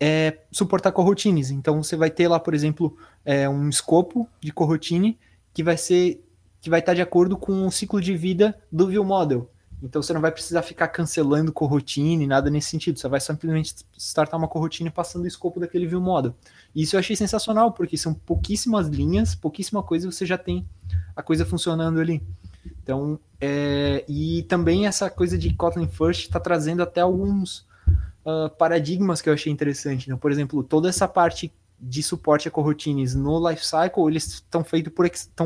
[0.00, 1.50] é, suportar coroutines.
[1.50, 5.18] Então você vai ter lá, por exemplo, é, um escopo de coroutine
[5.52, 6.24] que vai ser
[6.60, 9.50] que vai estar de acordo com o ciclo de vida do view model.
[9.82, 13.00] Então você não vai precisar ficar cancelando coroutine, nada nesse sentido.
[13.00, 16.36] Você vai simplesmente startar uma coroutine passando o escopo daquele view model.
[16.72, 20.64] E isso eu achei sensacional, porque são pouquíssimas linhas, pouquíssima coisa e você já tem
[21.16, 22.22] a coisa funcionando ali.
[22.80, 27.66] Então, é, e também essa coisa de Kotlin First está trazendo até alguns
[28.24, 30.06] uh, paradigmas que eu achei interessante.
[30.06, 31.52] Então, por exemplo, toda essa parte
[31.82, 34.62] de suporte a coroutines no lifecycle, eles estão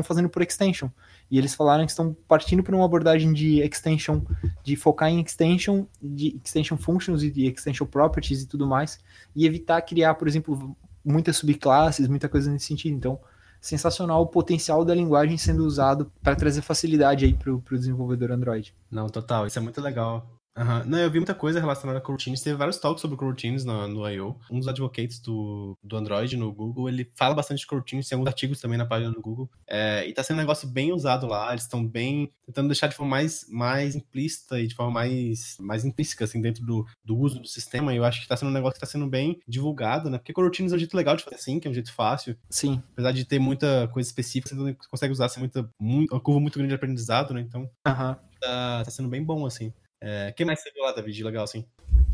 [0.03, 0.89] fazendo por extension.
[1.31, 4.21] E eles falaram que estão partindo para uma abordagem de extension,
[4.63, 8.99] de focar em extension, de extension functions e de extension properties e tudo mais,
[9.35, 12.95] e evitar criar, por exemplo, muitas subclasses, muita coisa nesse sentido.
[12.95, 13.19] Então,
[13.59, 18.73] sensacional o potencial da linguagem sendo usado para trazer facilidade aí para o desenvolvedor Android.
[18.89, 20.36] Não, total, isso é muito legal.
[20.57, 20.83] Uhum.
[20.85, 22.41] Não, eu vi muita coisa relacionada a coroutines.
[22.41, 24.35] Teve vários talks sobre coroutines no, no I.O.
[24.49, 28.27] Um dos advocates do, do Android no Google, ele fala bastante de coroutines, tem alguns
[28.27, 29.49] artigos também na página do Google.
[29.67, 32.95] É, e tá sendo um negócio bem usado lá, eles estão bem tentando deixar de
[32.95, 37.39] forma mais, mais implícita e de forma mais, mais intrínseca, assim, dentro do, do uso
[37.39, 37.93] do sistema.
[37.93, 40.17] E eu acho que tá sendo um negócio que tá sendo bem divulgado, né?
[40.17, 42.35] Porque coroutines é um jeito legal de fazer assim, que é um jeito fácil.
[42.49, 42.81] Sim.
[42.93, 46.57] Apesar de ter muita coisa específica, você consegue usar assim, muita, muito, uma curva muito
[46.57, 47.41] grande de aprendizado, né?
[47.41, 48.15] Então, uhum.
[48.39, 49.71] tá, tá sendo bem bom, assim.
[49.99, 51.23] É, que mais você viu lá, David?
[51.23, 51.65] Legal, assim.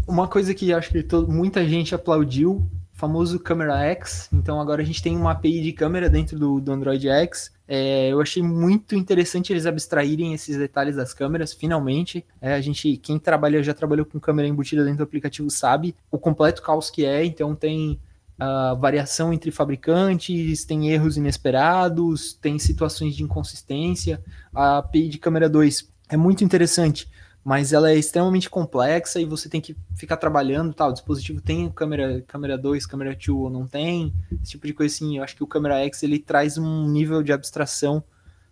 [0.08, 4.30] Uma coisa que acho que todo, muita gente aplaudiu, famoso Camera X.
[4.32, 7.52] Então agora a gente tem uma API de câmera dentro do, do Android X.
[7.68, 12.26] É, eu achei muito interessante eles abstraírem esses detalhes das câmeras, finalmente.
[12.42, 16.18] É, a gente, quem trabalha, já trabalhou com câmera embutida dentro do aplicativo sabe o
[16.18, 17.26] completo caos que é.
[17.26, 18.00] Então tem
[18.40, 24.22] uh, variação entre fabricantes, tem erros inesperados, tem situações de inconsistência.
[24.54, 27.10] A API de câmera 2 é muito interessante
[27.44, 31.70] mas ela é extremamente complexa e você tem que ficar trabalhando, tal, o dispositivo tem
[31.70, 35.36] câmera, câmera 2, câmera 2 ou não tem, esse tipo de coisa assim, eu acho
[35.36, 38.04] que o câmera X ele traz um nível de abstração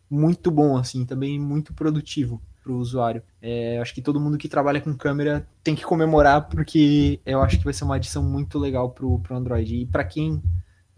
[0.10, 3.24] muito bom, assim, também muito produtivo para o usuário.
[3.42, 7.58] É, acho que todo mundo que trabalha com câmera tem que comemorar, porque eu acho
[7.58, 9.78] que vai ser uma adição muito legal para o Android.
[9.78, 10.42] E para quem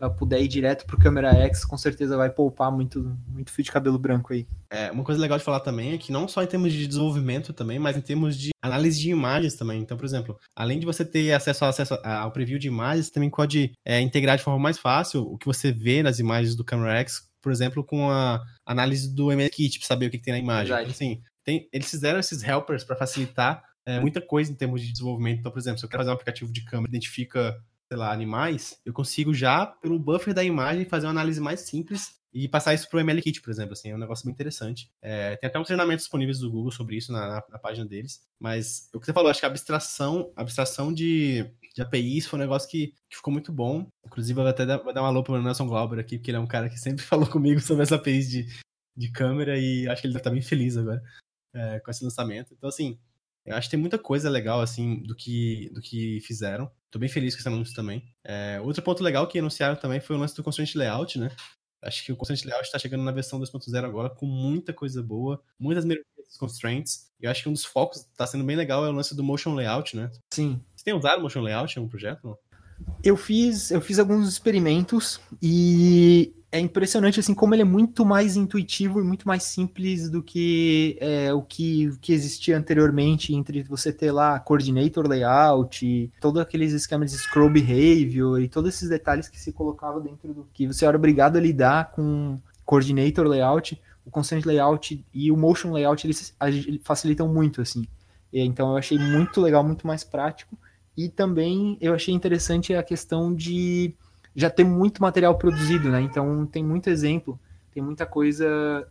[0.10, 3.98] puder ir direto pro câmera X, com certeza vai poupar muito, muito fio de cabelo
[3.98, 4.48] branco aí.
[4.70, 7.54] É, uma coisa legal de falar também é que não só em termos de desenvolvimento
[7.54, 9.82] também, mas em termos de análise de imagens também.
[9.82, 13.12] Então, por exemplo, além de você ter acesso ao, acesso ao preview de imagens, você
[13.12, 16.64] também pode é, integrar de forma mais fácil o que você vê nas imagens do
[16.64, 20.34] câmera X, por exemplo, com a análise do MLKit, para saber o que, que, tem
[20.34, 20.74] na imagem.
[20.74, 24.92] Então, assim, tem, eles fizeram esses helpers para facilitar é, muita coisa em termos de
[24.92, 25.40] desenvolvimento.
[25.40, 27.62] Então, por exemplo, se eu quero fazer um aplicativo de câmera, identifica
[27.94, 32.20] sei lá, animais, eu consigo já, pelo buffer da imagem, fazer uma análise mais simples
[32.34, 34.90] e passar isso pro MLKit, por exemplo, assim, é um negócio bem interessante.
[35.00, 38.26] É, tem até uns treinamentos disponíveis do Google sobre isso na, na, na, página deles,
[38.40, 42.42] mas o que você falou, acho que a abstração, abstração de, de APIs foi um
[42.42, 43.88] negócio que, que ficou muito bom.
[44.04, 46.42] Inclusive, eu vou até dar, dar um alô pro Nelson Glauber aqui, porque ele é
[46.42, 48.48] um cara que sempre falou comigo sobre essa APIs de,
[48.98, 51.00] de câmera e acho que ele tá bem feliz agora
[51.54, 52.56] é, com esse lançamento.
[52.56, 52.98] Então, assim,
[53.46, 56.72] eu acho que tem muita coisa legal, assim, do que, do que fizeram.
[56.90, 58.04] Tô bem feliz com esse anúncio também.
[58.24, 61.30] É, outro ponto legal que anunciaram também foi o lance do Constraint Layout, né?
[61.82, 65.42] Acho que o Constraint Layout está chegando na versão 2.0 agora com muita coisa boa,
[65.60, 67.12] muitas melhorias dos constraints.
[67.20, 69.24] E eu acho que um dos focos está sendo bem legal é o lance do
[69.24, 70.10] Motion Layout, né?
[70.34, 70.62] Sim.
[70.76, 72.24] Você tem usado Motion Layout em algum projeto?
[72.24, 72.38] Não?
[73.04, 78.36] Eu fiz, eu fiz alguns experimentos e é impressionante assim como ele é muito mais
[78.38, 83.92] intuitivo e muito mais simples do que é, o que, que existia anteriormente entre você
[83.92, 89.40] ter lá coordinator layout, todos aqueles esquemas de scroll behavior e todos esses detalhes que
[89.40, 94.46] se colocava dentro do que você era obrigado a lidar com coordinator layout, o constraint
[94.46, 96.36] layout e o motion layout eles
[96.84, 97.88] facilitam muito assim.
[98.32, 100.56] Então eu achei muito legal, muito mais prático
[100.96, 103.96] e também eu achei interessante a questão de
[104.36, 106.02] já tem muito material produzido, né?
[106.02, 107.40] Então tem muito exemplo,
[107.72, 108.90] tem muita coisa,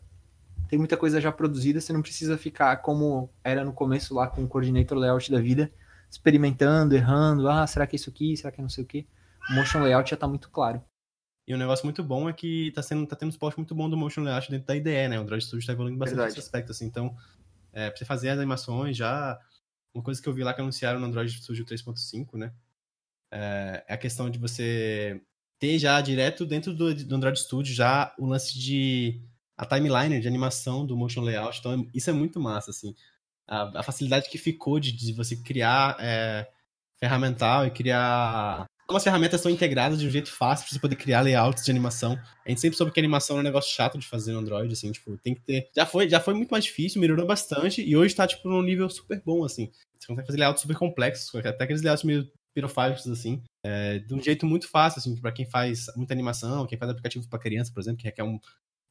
[0.69, 4.45] tem muita coisa já produzida, você não precisa ficar como era no começo lá com
[4.45, 5.73] o coordinator layout da vida,
[6.11, 9.07] experimentando, errando, ah, será que é isso aqui, será que é não sei o quê?
[9.51, 10.83] O motion layout já está muito claro.
[11.47, 13.97] E um negócio muito bom é que tá, sendo, tá tendo suporte muito bom do
[13.97, 15.19] motion layout dentro da IDE, né?
[15.19, 16.37] O Android Studio está evoluindo bastante Verdade.
[16.37, 16.87] nesse aspecto, assim.
[16.87, 17.17] Então,
[17.73, 19.41] é, pra você fazer as animações já,
[19.93, 22.53] uma coisa que eu vi lá que anunciaram no Android Studio 3.5, né?
[23.33, 25.21] É, é a questão de você
[25.63, 29.21] ter já direto dentro do, do Android Studio já o lance de
[29.57, 31.61] a timeline de animação do motion layout.
[31.61, 32.97] Então, isso é muito massa, assim.
[33.47, 36.49] A, a facilidade que ficou de, de você criar é,
[36.99, 40.97] ferramental e criar como as ferramentas estão integradas de um jeito fácil pra você poder
[40.97, 42.19] criar layouts de animação.
[42.45, 44.91] A gente sempre soube que animação é um negócio chato de fazer no Android, assim,
[44.91, 45.71] tipo, tem que ter.
[45.77, 48.91] Já foi, já foi muito mais difícil, melhorou bastante, e hoje tá, tipo, num nível
[48.91, 49.71] super bom, assim.
[49.97, 54.21] Você consegue fazer layouts super complexos, até aqueles layouts meio pirofágicos, assim, é, de um
[54.21, 57.81] jeito muito fácil, assim, para quem faz muita animação, quem faz aplicativo para criança, por
[57.81, 58.39] exemplo, que requer um,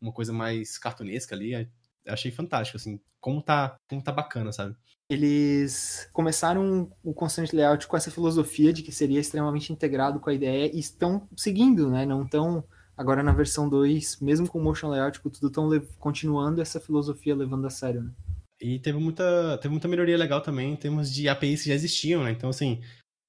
[0.02, 1.68] uma coisa mais cartunesca ali, é,
[2.08, 4.76] achei fantástico, assim, como tá, como tá bacana, sabe?
[5.14, 10.34] eles começaram o Constant Layout com essa filosofia de que seria extremamente integrado com a
[10.34, 12.06] ideia e estão seguindo, né?
[12.06, 12.64] Não estão
[12.96, 17.68] agora na versão 2, mesmo com o Motion Layout, tudo estão continuando essa filosofia levando
[17.68, 18.12] a sério, né?
[18.62, 22.24] E teve muita, teve muita melhoria legal também em termos de APIs que já existiam,
[22.24, 22.32] né?
[22.32, 22.80] Então, assim,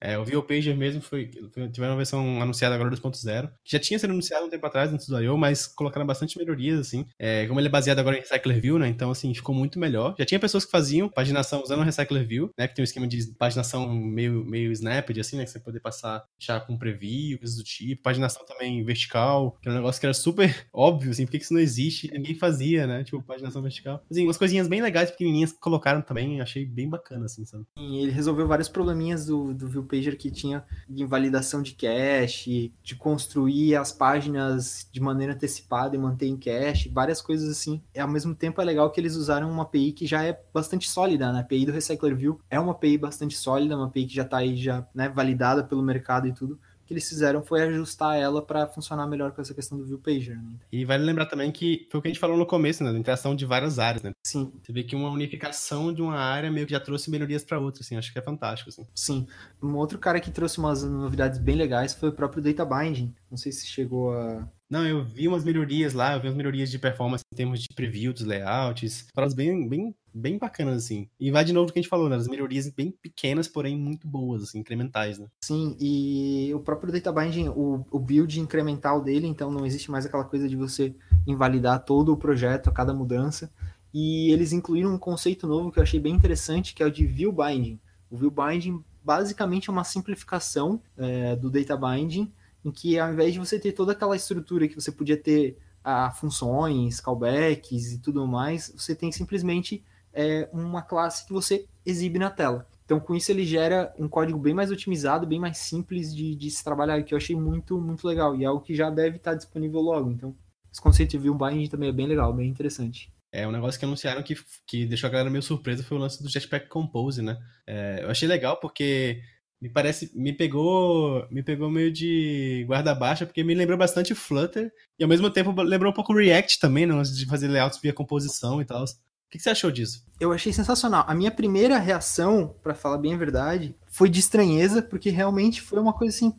[0.03, 3.99] é, o VO Pager mesmo foi, tiveram uma versão anunciada agora 2.0, que já tinha
[3.99, 7.07] sido anunciado um tempo atrás antes do I.O., mas colocaram bastante melhorias, assim.
[7.19, 8.89] É, como ele é baseado agora em Recycler View, né?
[8.89, 10.17] Então, assim, ficou muito melhor.
[10.19, 12.67] Já tinha pessoas que faziam paginação usando o Recycler View, né?
[12.67, 15.45] Que tem um esquema de paginação meio, meio snapped, assim, né?
[15.45, 18.03] Que você poder passar já com preview, coisas do tipo.
[18.03, 21.55] Paginação também vertical, que é um negócio que era super óbvio, assim, porque que isso
[21.55, 22.11] não existe?
[22.13, 23.05] Ninguém fazia, né?
[23.05, 24.03] Tipo, paginação vertical.
[24.11, 27.65] Assim, umas coisinhas bem legais, pequenininhas que colocaram também, achei bem bacana, assim, sabe?
[27.79, 32.73] E ele resolveu vários probleminhas do, do View pager que tinha de invalidação de cache,
[32.83, 37.83] de construir as páginas de maneira antecipada e manter em cache, várias coisas assim.
[37.95, 40.89] E, ao mesmo tempo é legal que eles usaram uma API que já é bastante
[40.89, 41.39] sólida, né?
[41.39, 44.39] A API do Recycler View é uma API bastante sólida, uma API que já está
[44.39, 46.59] aí já, né, validada pelo mercado e tudo
[46.93, 50.37] que eles fizeram foi ajustar ela para funcionar melhor com essa questão do view pager.
[50.37, 50.55] Né?
[50.71, 52.99] E vale lembrar também que foi o que a gente falou no começo, né, da
[52.99, 54.13] interação de várias áreas, né?
[54.27, 54.53] Sim.
[54.63, 57.83] Você vê que uma unificação de uma área meio que já trouxe melhorias para outra,
[57.83, 58.87] assim, acho que é fantástico, assim.
[58.95, 59.27] Sim.
[59.63, 63.15] Um outro cara que trouxe umas novidades bem legais foi o próprio Data Binding.
[63.31, 66.71] Não sei se chegou a não, eu vi umas melhorias lá, eu vi umas melhorias
[66.71, 71.09] de performance em termos de preview dos layouts, paradas bem, bem, bem bacanas, assim.
[71.19, 72.17] E vai de novo do que a gente falou, né?
[72.17, 75.27] As melhorias bem pequenas, porém muito boas, assim, incrementais, né?
[75.45, 80.07] Sim, e o próprio data binding, o, o build incremental dele, então não existe mais
[80.07, 80.95] aquela coisa de você
[81.27, 83.51] invalidar todo o projeto a cada mudança.
[83.93, 87.07] E eles incluíram um conceito novo que eu achei bem interessante, que é o de
[87.07, 87.79] view binding.
[88.11, 92.33] O view binding basicamente é uma simplificação é, do data binding,
[92.65, 96.11] em que ao invés de você ter toda aquela estrutura que você podia ter a
[96.13, 102.31] funções, callbacks e tudo mais, você tem simplesmente é, uma classe que você exibe na
[102.31, 102.67] tela.
[102.85, 106.51] Então, com isso, ele gera um código bem mais otimizado, bem mais simples de, de
[106.51, 108.37] se trabalhar, que eu achei muito, muito legal.
[108.37, 110.11] E é algo que já deve estar disponível logo.
[110.11, 110.35] Então,
[110.71, 113.11] esse conceito de view binding também é bem legal, bem interessante.
[113.33, 114.37] É um negócio que anunciaram que,
[114.67, 117.39] que deixou a galera meio surpresa foi o lance do Jetpack Compose, né?
[117.67, 119.23] É, eu achei legal porque
[119.59, 124.71] me parece, me pegou, me pegou meio de guarda baixa, porque me lembrou bastante Flutter,
[124.99, 128.61] e ao mesmo tempo lembrou um pouco React também, né, de fazer layouts via composição
[128.61, 128.85] e tal.
[129.33, 130.05] O que, você achou disso?
[130.21, 131.07] Eu achei sensacional.
[131.09, 135.81] A minha primeira reação, para falar bem a verdade, foi de estranheza, porque realmente foi
[135.81, 136.35] uma coisa assim,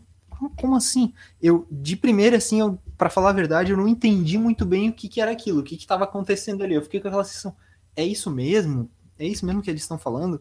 [0.55, 1.11] como, assim?
[1.41, 2.59] Eu, de primeira, assim,
[2.95, 5.63] para falar a verdade, eu não entendi muito bem o que, que era aquilo, o
[5.63, 6.75] que estava acontecendo ali.
[6.75, 7.55] Eu fiquei com aquela sensação,
[7.95, 8.87] é isso mesmo?
[9.17, 10.39] É isso mesmo que eles estão falando?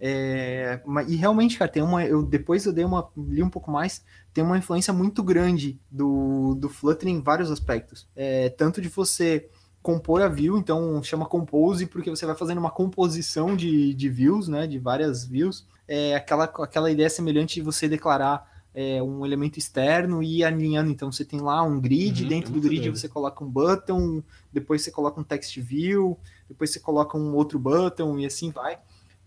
[0.00, 2.02] É, e realmente, cara, tem uma.
[2.06, 3.06] Eu, depois eu dei uma.
[3.18, 8.08] li um pouco mais, tem uma influência muito grande do, do Flutter em vários aspectos.
[8.16, 9.50] É, tanto de você
[9.82, 14.48] compor a view, então chama compose, porque você vai fazendo uma composição de, de views,
[14.48, 14.66] né?
[14.66, 15.66] De várias views.
[15.88, 20.90] É aquela, aquela ideia semelhante de você declarar é, um elemento externo e alinhando.
[20.90, 24.22] Então você tem lá um grid, uhum, dentro do grid você coloca um button,
[24.52, 26.16] depois você coloca um text view,
[26.48, 28.78] depois você coloca um outro button e assim vai.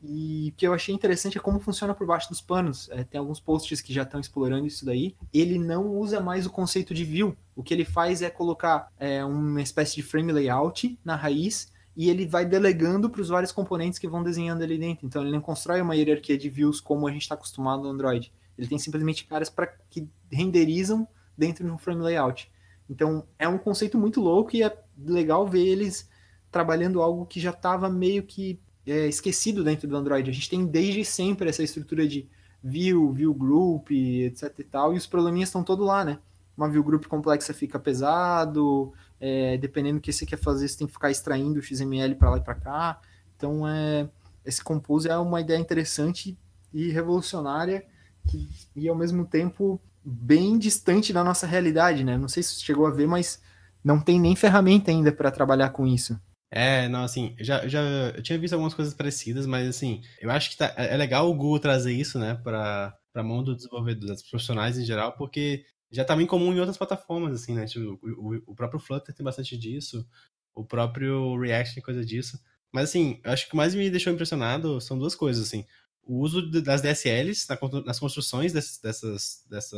[0.04, 2.90] E o que eu achei interessante é como funciona por baixo dos panos.
[2.92, 5.16] É, tem alguns posts que já estão explorando isso daí.
[5.34, 7.36] Ele não usa mais o conceito de view.
[7.56, 12.10] O que ele faz é colocar é, uma espécie de frame layout na raiz e
[12.10, 15.06] ele vai delegando para os vários componentes que vão desenhando ali dentro.
[15.06, 18.32] Então ele não constrói uma hierarquia de views como a gente está acostumado no Android.
[18.58, 22.52] Ele tem simplesmente caras para que renderizam dentro de um frame layout.
[22.90, 26.10] Então é um conceito muito louco e é legal ver eles
[26.52, 30.30] trabalhando algo que já estava meio que é, esquecido dentro do Android.
[30.30, 32.28] A gente tem desde sempre essa estrutura de
[32.64, 36.20] view, view group, etc e tal, e os probleminhas estão todos lá, né?
[36.58, 40.88] Uma view group complexa fica pesado, é, dependendo do que você quer fazer, você tem
[40.88, 43.02] que ficar extraindo o XML para lá e para cá.
[43.36, 44.10] Então, é,
[44.46, 46.38] esse Compose é uma ideia interessante
[46.74, 47.86] e revolucionária
[48.28, 52.18] que, e, ao mesmo tempo, bem distante da nossa realidade, né?
[52.18, 53.42] Não sei se você chegou a ver, mas
[53.84, 56.20] não tem nem ferramenta ainda para trabalhar com isso.
[56.58, 57.82] É, não, assim, já, já
[58.16, 61.30] eu tinha visto algumas coisas parecidas, mas assim, eu acho que tá, é, é legal
[61.30, 65.66] o Google trazer isso, né, para a mão do desenvolvedor, dos profissionais em geral, porque
[65.92, 67.66] já tá bem comum em outras plataformas, assim, né?
[67.66, 70.08] Tipo, o, o, próprio Flutter tem bastante disso,
[70.54, 72.40] o próprio React tem coisa disso.
[72.72, 75.66] Mas, assim, eu acho que o mais me deixou impressionado são duas coisas, assim.
[76.04, 77.48] O uso das DSLs
[77.86, 79.78] nas construções dessas, dessas, dessa,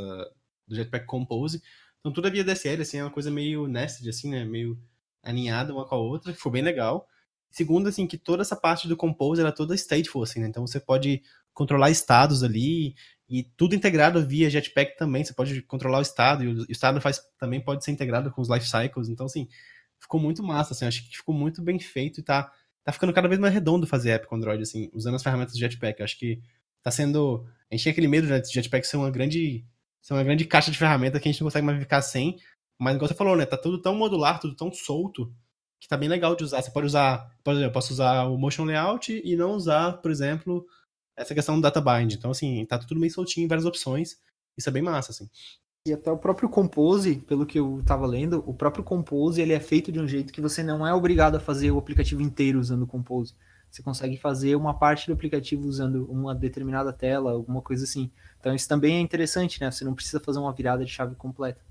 [0.67, 1.61] do Jetpack Compose.
[1.99, 4.45] Então, tudo é via DSL, assim, é uma coisa meio nested, assim, né?
[4.45, 4.80] Meio
[5.30, 7.07] alinhada uma com a outra, que foi bem legal.
[7.49, 10.47] Segundo, assim, que toda essa parte do Compose era toda stateful, assim, né?
[10.47, 11.21] Então você pode
[11.53, 12.93] controlar estados ali
[13.30, 15.23] e tudo integrado via Jetpack também.
[15.23, 18.49] Você pode controlar o estado e o estado faz, também pode ser integrado com os
[18.49, 19.09] life cycles.
[19.09, 19.47] Então, assim,
[19.99, 20.86] ficou muito massa, assim.
[20.86, 22.51] Acho que ficou muito bem feito e tá,
[22.84, 25.59] tá ficando cada vez mais redondo fazer app com Android, assim, usando as ferramentas do
[25.59, 26.03] Jetpack.
[26.03, 26.41] Acho que
[26.82, 27.45] tá sendo...
[27.71, 29.65] A gente tinha aquele medo né, de Jetpack ser uma grande
[30.07, 32.38] ser uma grande caixa de ferramentas que a gente não consegue mais ficar sem,
[32.80, 33.45] mas igual você falou, né?
[33.45, 35.34] Tá tudo tão modular, tudo tão solto,
[35.80, 36.61] que tá bem legal de usar.
[36.61, 40.11] Você pode usar, por exemplo, eu posso usar o Motion Layout e não usar, por
[40.11, 40.65] exemplo,
[41.15, 42.13] essa questão do data bind.
[42.13, 44.17] Então, assim, tá tudo bem soltinho, várias opções.
[44.57, 45.30] Isso é bem massa, assim.
[45.88, 49.59] E até o próprio Compose, pelo que eu tava lendo, o próprio Compose ele é
[49.59, 52.82] feito de um jeito que você não é obrigado a fazer o aplicativo inteiro usando
[52.82, 53.34] o Compose.
[53.71, 58.11] Você consegue fazer uma parte do aplicativo usando uma determinada tela, alguma coisa assim.
[58.39, 59.71] Então isso também é interessante, né?
[59.71, 61.61] Você não precisa fazer uma virada de chave completa.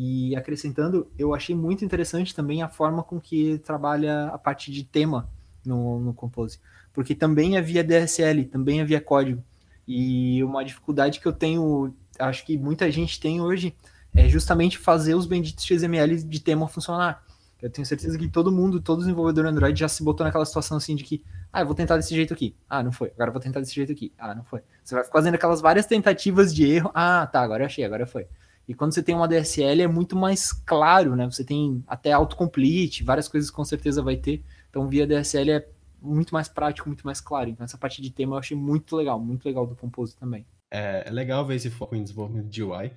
[0.00, 4.84] E acrescentando, eu achei muito interessante também a forma com que trabalha a parte de
[4.84, 5.28] tema
[5.66, 6.60] no, no Compose.
[6.92, 9.42] Porque também é via DSL, também é via código.
[9.88, 13.74] E uma dificuldade que eu tenho, acho que muita gente tem hoje,
[14.14, 17.24] é justamente fazer os benditos XML de tema funcionar.
[17.60, 20.94] Eu tenho certeza que todo mundo, todo desenvolvedor Android já se botou naquela situação assim
[20.94, 22.54] de que, ah, eu vou tentar desse jeito aqui.
[22.70, 23.08] Ah, não foi.
[23.08, 24.12] Agora eu vou tentar desse jeito aqui.
[24.16, 24.60] Ah, não foi.
[24.84, 26.92] Você vai fazendo aquelas várias tentativas de erro.
[26.94, 28.28] Ah, tá, agora eu achei, agora foi.
[28.68, 31.24] E quando você tem uma DSL é muito mais claro, né?
[31.24, 34.44] Você tem até autocomplete, várias coisas com certeza vai ter.
[34.68, 35.68] Então via DSL é
[36.02, 37.48] muito mais prático, muito mais claro.
[37.48, 40.44] Então essa parte de tema eu achei muito legal, muito legal do Compose também.
[40.70, 42.92] É, é legal ver esse foco em desenvolvimento de UI.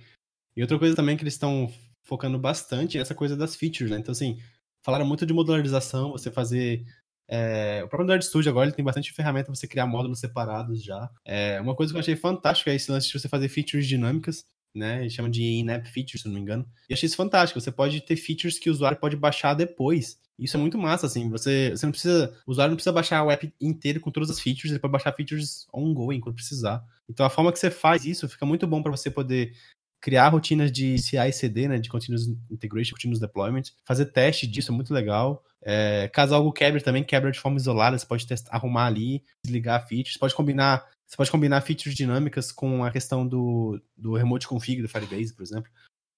[0.57, 1.71] E outra coisa também que eles estão
[2.03, 3.97] focando bastante é essa coisa das features, né?
[3.97, 4.41] Então assim,
[4.83, 6.85] falaram muito de modularização, você fazer
[7.29, 10.83] é, o próprio Android Studio agora ele tem bastante ferramenta para você criar módulos separados
[10.83, 11.09] já.
[11.23, 14.43] É, uma coisa que eu achei fantástica é esse lance de você fazer features dinâmicas
[14.75, 15.01] né?
[15.01, 16.65] Eles chamam de in-app features, se não me engano.
[16.89, 17.59] E achei isso fantástico.
[17.59, 20.19] Você pode ter features que o usuário pode baixar depois.
[20.39, 21.29] Isso é muito massa, assim.
[21.29, 22.35] Você, você não precisa.
[22.47, 25.13] O usuário não precisa baixar o app inteiro com todas as features, ele pode baixar
[25.13, 26.83] features ongoing quando precisar.
[27.09, 29.53] Então a forma que você faz isso fica muito bom para você poder
[30.01, 34.75] criar rotinas de CI CD, né, de Continuous Integration, Continuous Deployment, fazer teste disso é
[34.75, 35.43] muito legal.
[35.63, 39.87] É, caso algo quebre também, quebra de forma isolada, você pode testar, arrumar ali, desligar
[39.87, 44.81] features, pode combinar você pode combinar features dinâmicas com a questão do, do remote config
[44.81, 45.69] do Firebase, por exemplo.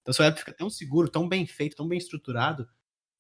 [0.04, 2.70] Então, seu app fica tão seguro, tão bem feito, tão bem estruturado,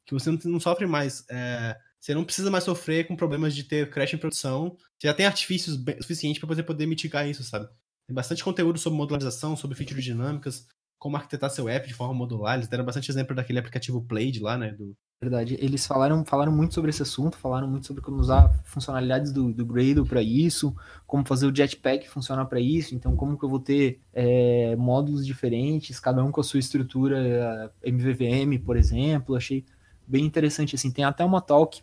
[0.05, 1.25] que você não, não sofre mais.
[1.31, 4.77] É, você não precisa mais sofrer com problemas de ter crash em produção.
[4.99, 7.67] Você já tem artifícios suficientes para você poder mitigar isso, sabe?
[8.05, 10.67] Tem bastante conteúdo sobre modularização, sobre features dinâmicas,
[10.99, 12.55] como arquitetar seu app de forma modular.
[12.55, 14.73] Eles deram bastante exemplo daquele aplicativo Played lá, né?
[14.73, 15.55] Do, Verdade.
[15.57, 19.65] Eles falaram, falaram muito sobre esse assunto, falaram muito sobre como usar funcionalidades do, do
[19.65, 20.75] Gradle para isso,
[21.07, 25.25] como fazer o Jetpack funcionar para isso, então como que eu vou ter é, módulos
[25.25, 29.33] diferentes, cada um com a sua estrutura MVVM, por exemplo.
[29.33, 29.63] Achei
[30.05, 30.75] bem interessante.
[30.75, 31.81] assim Tem até uma talk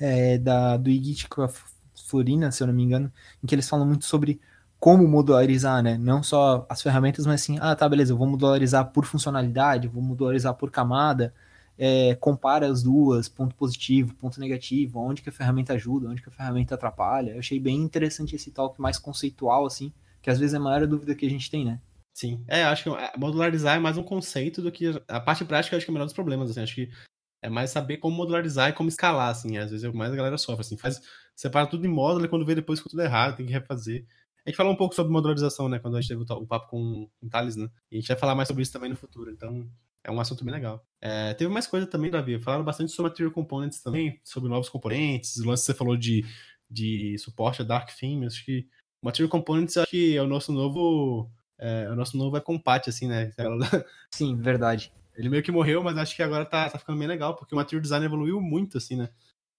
[0.00, 1.50] é, da, do Igit com a
[2.08, 3.12] Florina, se eu não me engano,
[3.42, 4.40] em que eles falam muito sobre
[4.78, 5.98] como modularizar, né?
[5.98, 10.02] Não só as ferramentas, mas assim, ah, tá, beleza, eu vou modularizar por funcionalidade, vou
[10.02, 11.34] modularizar por camada,
[11.82, 16.28] é, compara as duas, ponto positivo, ponto negativo, onde que a ferramenta ajuda, onde que
[16.28, 17.30] a ferramenta atrapalha.
[17.30, 20.86] Eu achei bem interessante esse talk mais conceitual, assim, que às vezes é a maior
[20.86, 21.80] dúvida que a gente tem, né?
[22.12, 25.74] Sim, é, acho que é, modularizar é mais um conceito do que a parte prática,
[25.74, 26.90] acho que é o menor dos problemas, assim, acho que
[27.40, 30.36] é mais saber como modularizar e como escalar, assim, às vezes é mais a galera
[30.36, 31.00] sofre, assim, faz,
[31.34, 34.04] separa tudo em módulo e quando vê depois ficou tudo errado, tem que refazer.
[34.44, 37.08] A gente falou um pouco sobre modularização, né, quando a gente teve o, papo com
[37.22, 39.66] o Thales, né, e a gente vai falar mais sobre isso também no futuro, então
[40.04, 40.84] é um assunto bem legal.
[41.00, 42.38] É, teve mais coisa também, Davi.
[42.38, 45.36] Falaram bastante sobre Material Components também, sobre novos componentes.
[45.36, 46.24] O lance que você falou de,
[46.70, 48.26] de suporte a Dark Theme.
[48.26, 48.66] Acho que
[49.02, 51.30] o Material Components acho que é o nosso novo.
[51.58, 53.30] É, o nosso novo é Compat, assim, né?
[54.14, 54.92] Sim, verdade.
[55.14, 57.58] Ele meio que morreu, mas acho que agora tá, tá ficando bem legal, porque o
[57.58, 59.10] Material Design evoluiu muito, assim, né?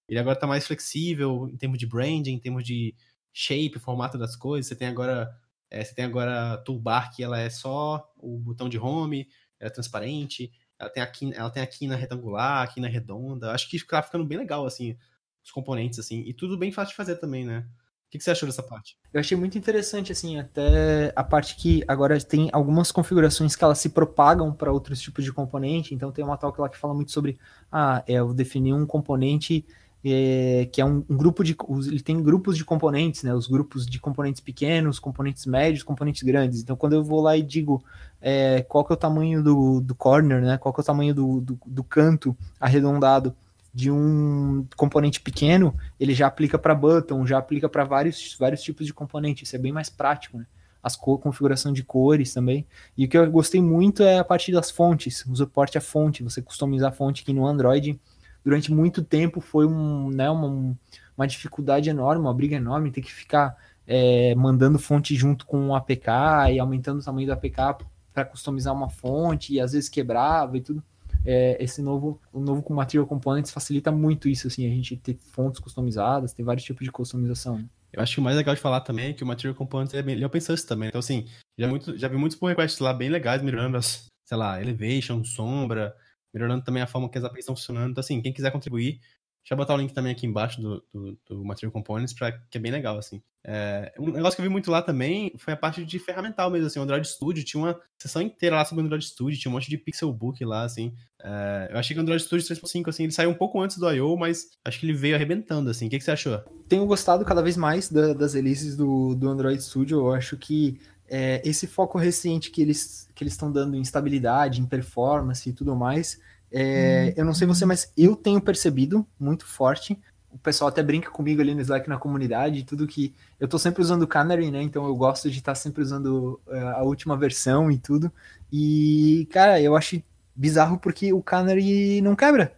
[0.10, 2.96] Ele agora tá mais flexível em termos de branding, em termos de
[3.34, 4.68] shape, formato das coisas.
[4.68, 5.30] Você tem agora.
[5.70, 9.30] É, você tem agora a toolbar que ela é só o botão de home,
[9.62, 13.52] ela é transparente, ela tem a quina, ela tem a quina retangular, a quina redonda.
[13.52, 14.98] Acho que tá ficando bem legal, assim,
[15.44, 16.22] os componentes, assim.
[16.22, 17.66] E tudo bem fácil de fazer também, né?
[18.08, 18.98] O que, que você achou dessa parte?
[19.14, 23.78] Eu achei muito interessante, assim, até a parte que agora tem algumas configurações que elas
[23.78, 25.94] se propagam para outros tipos de componente.
[25.94, 27.40] Então tem uma talk lá que fala muito sobre,
[27.72, 29.66] ah, é, eu definir um componente
[30.04, 31.56] é, que é um, um, grupo de.
[31.88, 33.34] Ele tem grupos de componentes, né?
[33.34, 36.62] Os grupos de componentes pequenos, componentes médios, componentes grandes.
[36.62, 37.84] Então, quando eu vou lá e digo
[38.20, 40.58] é, qual que é o tamanho do, do corner, né?
[40.58, 43.36] Qual que é o tamanho do, do, do canto arredondado
[43.74, 48.86] de um componente pequeno, ele já aplica para button, já aplica para vários, vários tipos
[48.86, 49.48] de componentes.
[49.48, 50.46] Isso é bem mais prático, né?
[50.84, 52.66] As cor, configuração de cores também.
[52.98, 56.24] E o que eu gostei muito é a parte das fontes, o suporte à fonte,
[56.24, 58.00] você customizar a fonte que no Android
[58.44, 60.76] durante muito tempo foi um, né, uma,
[61.18, 63.56] uma dificuldade enorme, uma briga enorme, ter que ficar
[63.88, 66.08] é, mandando fonte junto com o APK
[66.54, 70.62] e aumentando o tamanho do APK para customizar uma fonte e às vezes quebrava e
[70.62, 70.84] tudo.
[71.24, 75.18] É, esse novo, o novo com Material Components facilita muito isso, assim, a gente ter
[75.32, 77.58] fontes customizadas, tem vários tipos de customização.
[77.58, 77.66] Né?
[77.94, 80.02] Eu acho que o mais legal de falar também é que o Material Components é
[80.02, 80.90] bem, ele é open source também.
[80.90, 81.28] Então, assim,
[81.58, 85.24] já, muito, já vi muitos pull requests lá bem legais, melhorando as, sei lá, elevation,
[85.24, 85.96] sombra,
[86.34, 87.92] melhorando também a forma que as APIs estão funcionando.
[87.92, 89.00] Então, assim, quem quiser contribuir,
[89.42, 92.58] deixa eu botar o link também aqui embaixo do, do, do Material Components, pra, que
[92.58, 93.22] é bem legal, assim.
[93.44, 96.68] É, um negócio que eu vi muito lá também foi a parte de ferramental mesmo,
[96.68, 99.54] assim, o Android Studio tinha uma sessão inteira lá sobre o Android Studio, tinha um
[99.54, 100.94] monte de pixelbook lá, assim.
[101.24, 103.92] É, eu achei que o Android Studio 3.5, assim, ele saiu um pouco antes do
[103.92, 105.88] I.O., mas acho que ele veio arrebentando, assim.
[105.88, 106.38] O que, que você achou?
[106.70, 110.80] Tenho gostado cada vez mais da, das releases do, do Android Studio, eu acho que
[111.14, 115.52] é, esse foco recente que eles que eles estão dando em estabilidade, em performance e
[115.52, 116.18] tudo mais,
[116.50, 120.00] é, eu não sei você, mas eu tenho percebido muito forte.
[120.32, 123.82] O pessoal até brinca comigo ali no Slack na comunidade, tudo que eu tô sempre
[123.82, 124.62] usando o Canary, né?
[124.62, 128.10] Então eu gosto de estar tá sempre usando uh, a última versão e tudo.
[128.52, 130.02] E, cara, eu acho
[130.34, 132.54] bizarro porque o Canary não quebra.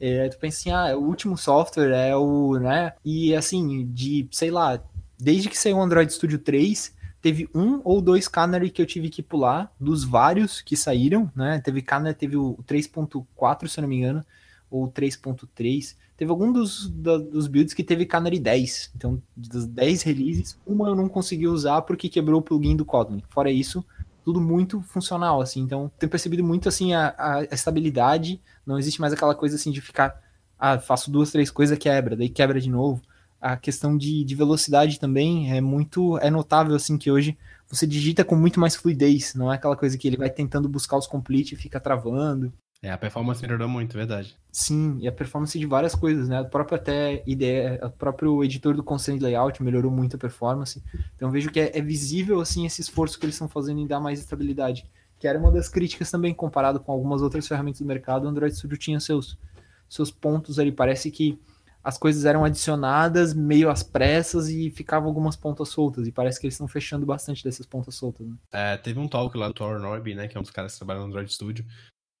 [0.00, 2.94] É, tu pensa assim, ah, é o último software, é o, né?
[3.04, 4.82] E assim, de, sei lá,
[5.18, 9.08] desde que saiu o Android Studio 3, teve um ou dois Canary que eu tive
[9.08, 11.60] que pular, dos vários que saíram, né?
[11.60, 14.24] Teve Canary, teve o 3.4, se eu não me engano,
[14.70, 15.96] ou 3.3.
[16.16, 18.92] Teve algum dos, da, dos builds que teve Canary 10.
[18.96, 23.22] Então, das 10 releases, uma eu não consegui usar porque quebrou o plugin do Kotlin.
[23.28, 23.84] Fora isso,
[24.24, 25.60] tudo muito funcional, assim.
[25.60, 28.40] Então, tenho percebido muito, assim, a, a estabilidade.
[28.66, 30.20] Não existe mais aquela coisa, assim, de ficar...
[30.58, 33.00] Ah, faço duas, três coisas, quebra, daí quebra de novo
[33.40, 37.38] a questão de, de velocidade também é muito é notável assim que hoje
[37.68, 40.96] você digita com muito mais fluidez, não é aquela coisa que ele vai tentando buscar
[40.96, 42.52] os complete e fica travando.
[42.82, 44.34] É, a performance melhorou muito, verdade.
[44.50, 46.40] Sim, e a performance de várias coisas, né?
[46.40, 50.82] O próprio até ideia, o próprio editor do Consent Layout melhorou muito a performance.
[51.14, 54.00] Então vejo que é, é visível assim esse esforço que eles estão fazendo em dar
[54.00, 54.86] mais estabilidade,
[55.18, 58.56] que era uma das críticas também comparado com algumas outras ferramentas do mercado, o Android
[58.56, 59.38] Studio tinha seus
[59.86, 61.38] seus pontos ali, parece que
[61.82, 66.06] as coisas eram adicionadas meio às pressas e ficavam algumas pontas soltas.
[66.06, 68.26] E parece que eles estão fechando bastante dessas pontas soltas.
[68.26, 68.36] Né?
[68.52, 70.28] É, teve um talk lá do Thor Norby, né?
[70.28, 71.64] Que é um dos caras que trabalha no Android Studio.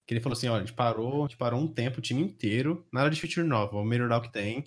[0.06, 2.22] Que ele falou assim: olha, a gente parou, a gente parou um tempo, o time
[2.22, 4.64] inteiro, nada de feature nova, vamos melhorar o que tem.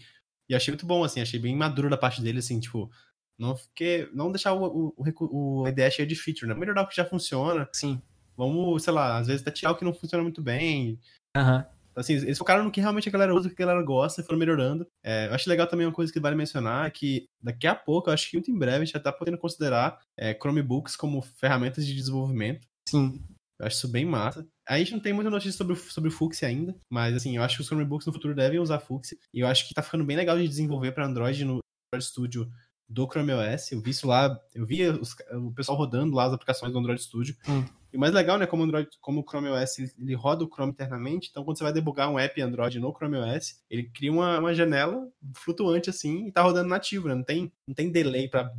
[0.47, 2.91] E achei muito bom, assim, achei bem maduro da parte dele, assim, tipo,
[3.37, 6.53] não, fiquei, não deixar o, o, o, o ideia cheia de feature, né?
[6.53, 7.67] Melhorar o que já funciona.
[7.73, 8.01] Sim.
[8.37, 10.99] Vamos, sei lá, às vezes até tirar o que não funciona muito bem.
[11.35, 11.57] Aham.
[11.57, 11.73] Uhum.
[11.95, 14.23] Assim, eles focaram no que realmente a galera usa, o que a galera gosta e
[14.23, 14.87] foram melhorando.
[15.03, 18.13] É, eu acho legal também uma coisa que vale mencionar, que daqui a pouco, eu
[18.13, 21.85] acho que muito em breve, a gente já tá podendo considerar é, Chromebooks como ferramentas
[21.85, 22.67] de desenvolvimento.
[22.89, 23.21] Sim.
[23.59, 24.45] Eu acho isso bem massa.
[24.67, 27.57] A gente não tem muita notícia sobre, sobre o Fuxi ainda, mas assim, eu acho
[27.57, 29.17] que os Chromebooks no futuro devem usar Fuxi.
[29.33, 31.59] E eu acho que tá ficando bem legal de desenvolver para Android no
[31.93, 32.49] Android Studio
[32.89, 33.71] do Chrome OS.
[33.71, 37.01] Eu vi isso lá, eu vi os, o pessoal rodando lá as aplicações do Android
[37.01, 37.35] Studio.
[37.47, 37.65] Hum.
[37.93, 40.71] E o mais legal, né, como, Android, como o Chrome OS ele, roda o Chrome
[40.71, 44.39] internamente, então quando você vai debugar um app Android no Chrome OS, ele cria uma,
[44.39, 47.13] uma janela flutuante assim e tá rodando nativo, né?
[47.13, 48.51] Não tem, não tem delay para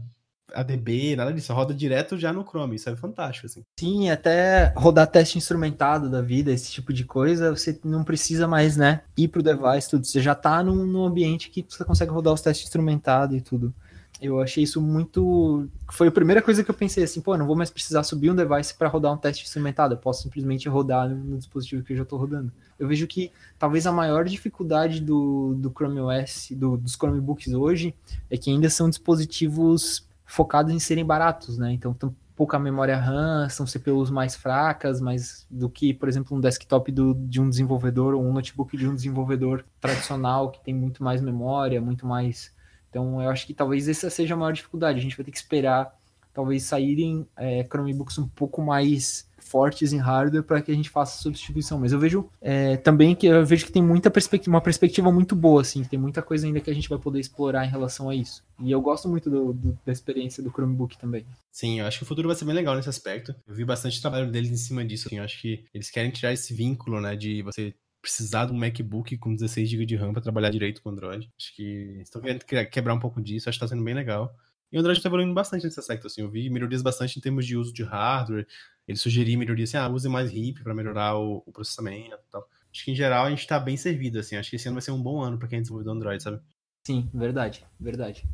[0.52, 3.64] ADB, nada disso, roda direto já no Chrome, isso é fantástico, assim.
[3.78, 8.76] Sim, até rodar teste instrumentado da vida, esse tipo de coisa, você não precisa mais,
[8.76, 12.32] né, ir pro device, tudo, você já tá num, num ambiente que você consegue rodar
[12.32, 13.74] os testes instrumentados e tudo.
[14.20, 15.68] Eu achei isso muito.
[15.90, 18.34] Foi a primeira coisa que eu pensei assim, pô, não vou mais precisar subir um
[18.34, 22.04] device para rodar um teste instrumentado, eu posso simplesmente rodar no dispositivo que eu já
[22.04, 22.52] estou rodando.
[22.78, 27.94] Eu vejo que talvez a maior dificuldade do, do Chrome OS, do, dos Chromebooks hoje,
[28.30, 31.72] é que ainda são dispositivos focados em serem baratos, né?
[31.72, 36.40] Então, tem pouca memória RAM, são CPUs mais fracas, mais do que, por exemplo, um
[36.40, 41.02] desktop do, de um desenvolvedor ou um notebook de um desenvolvedor tradicional que tem muito
[41.02, 42.52] mais memória, muito mais
[42.94, 45.00] então, eu acho que talvez essa seja a maior dificuldade.
[45.00, 45.92] A gente vai ter que esperar,
[46.32, 51.18] talvez, saírem é, Chromebooks um pouco mais fortes em hardware para que a gente faça
[51.18, 51.80] a substituição.
[51.80, 55.34] Mas eu vejo é, também que eu vejo que tem muita perspectiva, uma perspectiva muito
[55.34, 58.14] boa, assim, tem muita coisa ainda que a gente vai poder explorar em relação a
[58.14, 58.44] isso.
[58.60, 61.26] E eu gosto muito do, do, da experiência do Chromebook também.
[61.50, 63.34] Sim, eu acho que o futuro vai ser bem legal nesse aspecto.
[63.44, 65.08] Eu vi bastante trabalho deles em cima disso.
[65.08, 67.74] Assim, eu acho que eles querem tirar esse vínculo, né, de você
[68.04, 71.32] precisar de um MacBook com 16 GB de RAM para trabalhar direito com Android.
[71.38, 74.36] Acho que estão querendo quebrar um pouco disso, acho que está sendo bem legal.
[74.70, 77.46] E o Android está evoluindo bastante nesse aspecto, assim, eu vi melhorias bastante em termos
[77.46, 78.46] de uso de hardware,
[78.86, 82.46] ele sugeria melhorias assim, ah, use mais RIP para melhorar o, o processamento e tal.
[82.70, 84.82] Acho que em geral a gente está bem servido, assim, acho que esse ano vai
[84.82, 86.42] ser um bom ano para quem é desenvolvedor Android, sabe?
[86.86, 88.28] Sim, verdade, verdade.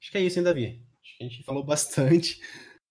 [0.00, 0.86] Acho que é isso, hein, Davi?
[1.02, 2.40] Acho que a gente falou bastante.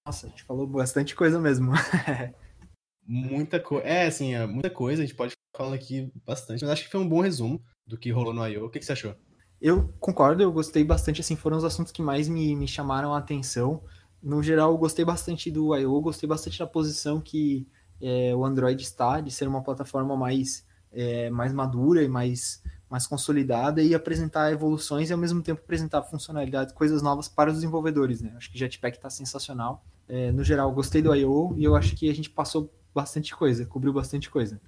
[0.05, 1.71] Nossa, a gente falou bastante coisa mesmo.
[3.07, 3.87] muita coisa.
[3.87, 6.99] É, assim, é muita coisa, a gente pode falando aqui bastante, mas acho que foi
[6.99, 8.65] um bom resumo do que rolou no I.O.
[8.65, 9.15] O que, que você achou?
[9.61, 13.19] Eu concordo, eu gostei bastante, assim, foram os assuntos que mais me, me chamaram a
[13.19, 13.83] atenção.
[14.21, 17.67] No geral, eu gostei bastante do I.O., gostei bastante da posição que
[18.01, 23.05] é, o Android está, de ser uma plataforma mais, é, mais madura e mais, mais
[23.05, 28.21] consolidada e apresentar evoluções e ao mesmo tempo apresentar funcionalidades, coisas novas para os desenvolvedores,
[28.21, 28.33] né?
[28.35, 29.85] Acho que o Jetpack está sensacional.
[30.07, 31.53] É, no geral, gostei do I.O.
[31.55, 34.59] e eu acho que a gente passou bastante coisa, cobriu bastante coisa.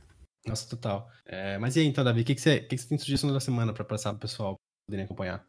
[0.46, 1.10] Nossa, total.
[1.26, 3.32] É, mas e aí, então, Davi, o que, que, você, que, que você tem sugestão
[3.32, 5.46] da semana para passar pro pessoal poderem acompanhar?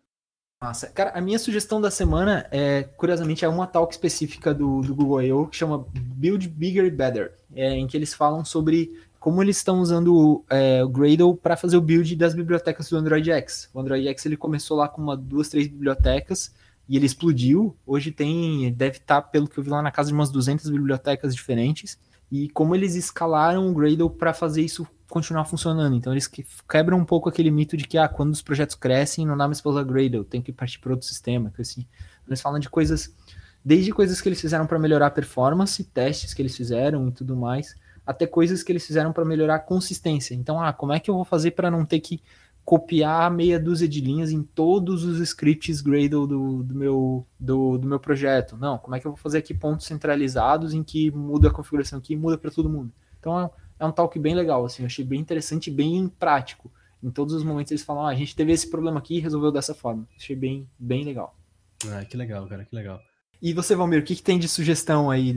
[0.62, 0.88] Massa.
[0.88, 5.22] Cara, a minha sugestão da semana é, curiosamente, é uma talk específica do, do Google
[5.22, 5.46] I.O.
[5.46, 8.92] que chama Build Bigger Better, é, em que eles falam sobre
[9.24, 13.30] como eles estão usando é, o Gradle para fazer o build das bibliotecas do Android
[13.30, 13.70] X.
[13.72, 16.54] O Android X ele começou lá com uma, duas, três bibliotecas
[16.86, 17.74] e ele explodiu.
[17.86, 20.68] Hoje tem, deve estar, tá, pelo que eu vi lá, na casa de umas 200
[20.68, 21.98] bibliotecas diferentes.
[22.30, 25.94] E como eles escalaram o Gradle para fazer isso continuar funcionando.
[25.94, 26.28] Então eles
[26.68, 29.64] quebram um pouco aquele mito de que ah, quando os projetos crescem, não dá mais
[29.64, 31.52] usar Gradle, tem que partir para outro sistema.
[31.54, 31.86] Que, assim,
[32.26, 33.14] eles falam de coisas,
[33.64, 37.36] desde coisas que eles fizeram para melhorar a performance, testes que eles fizeram e tudo
[37.36, 40.34] mais, até coisas que eles fizeram para melhorar a consistência.
[40.34, 42.20] Então, ah, como é que eu vou fazer para não ter que
[42.64, 47.86] copiar meia dúzia de linhas em todos os scripts Gradle do, do, meu, do, do
[47.86, 48.56] meu projeto?
[48.56, 51.98] Não, como é que eu vou fazer aqui pontos centralizados em que muda a configuração
[51.98, 52.92] aqui e muda para todo mundo?
[53.20, 56.72] Então, é um talk bem legal, assim, eu achei bem interessante e bem prático.
[57.02, 59.52] Em todos os momentos eles falam, ah, a gente teve esse problema aqui e resolveu
[59.52, 60.08] dessa forma.
[60.16, 61.36] Achei bem, bem legal.
[61.86, 62.98] Ah, que legal, cara, que legal.
[63.42, 65.34] E você, Valmir, o que, que tem de sugestão aí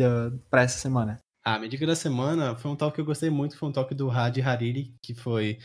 [0.50, 1.20] para essa semana?
[1.44, 3.94] Ah, minha dica da semana foi um talk que eu gostei muito, foi um talk
[3.94, 5.58] do Hadi Hariri, que foi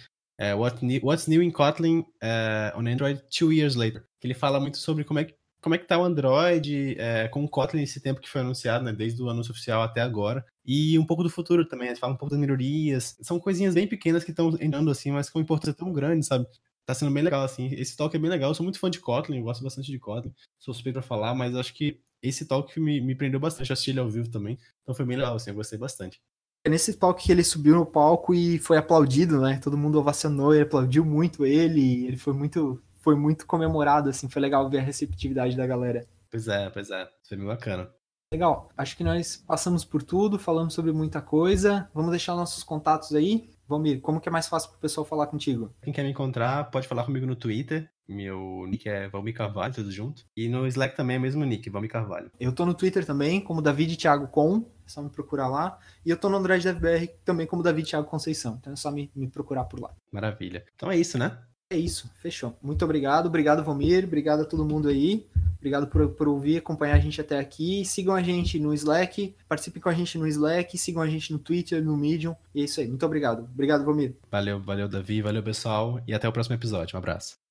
[0.43, 4.05] é, What new, What's New in Kotlin uh, on Android Two Years Later.
[4.21, 7.29] Que ele fala muito sobre como é que como é que tá o Android é,
[7.29, 10.45] com o Kotlin esse tempo que foi anunciado, né, desde o anúncio oficial até agora,
[10.67, 13.87] e um pouco do futuro também, gente fala um pouco das melhorias, são coisinhas bem
[13.87, 16.49] pequenas que estão entrando assim, mas com importância tão grande, sabe?
[16.85, 18.99] Tá sendo bem legal, assim, esse talk é bem legal, eu sou muito fã de
[18.99, 23.01] Kotlin, gosto bastante de Kotlin, sou suspeito pra falar, mas acho que esse talk me,
[23.01, 25.55] me prendeu bastante, eu assisti ele ao vivo também, então foi bem legal, assim, eu
[25.55, 26.21] gostei bastante.
[26.65, 29.59] É nesse talk que ele subiu no palco e foi aplaudido, né?
[29.63, 34.41] Todo mundo ovacionou, ele aplaudiu muito ele, ele foi muito foi muito comemorado, assim, foi
[34.41, 36.07] legal ver a receptividade da galera.
[36.31, 37.91] Pois é, pois é, foi bem bacana.
[38.33, 41.91] Legal, acho que nós passamos por tudo, falamos sobre muita coisa.
[41.93, 43.51] Vamos deixar nossos contatos aí.
[43.69, 45.75] Vomir, como que é mais fácil para o pessoal falar contigo?
[45.83, 47.91] Quem quer me encontrar, pode falar comigo no Twitter.
[48.09, 50.25] Meu nick é Valmir Carvalho, tudo junto.
[50.37, 52.31] E no Slack também é o mesmo nick, Valmir Carvalho.
[52.41, 55.79] Eu tô no Twitter também, como David Thiago Com, só me procurar lá.
[56.05, 59.11] E eu tô no Android FBR também como David Thiago Conceição, então é só me,
[59.15, 59.91] me procurar por lá.
[60.13, 60.65] Maravilha.
[60.75, 61.39] Então é isso, né?
[61.71, 62.55] É isso, fechou.
[62.63, 65.27] Muito obrigado, obrigado, Valmir, obrigado a todo mundo aí.
[65.57, 67.85] Obrigado por, por ouvir, acompanhar a gente até aqui.
[67.85, 71.39] Sigam a gente no Slack, participem com a gente no Slack, sigam a gente no
[71.39, 72.37] Twitter, no Medium.
[72.55, 72.89] E é isso aí.
[72.89, 73.45] Muito obrigado.
[73.45, 74.17] Obrigado, Valmir.
[74.31, 76.03] Valeu, valeu, Davi, valeu, pessoal.
[76.07, 76.97] E até o próximo episódio.
[76.97, 77.42] Um abraço.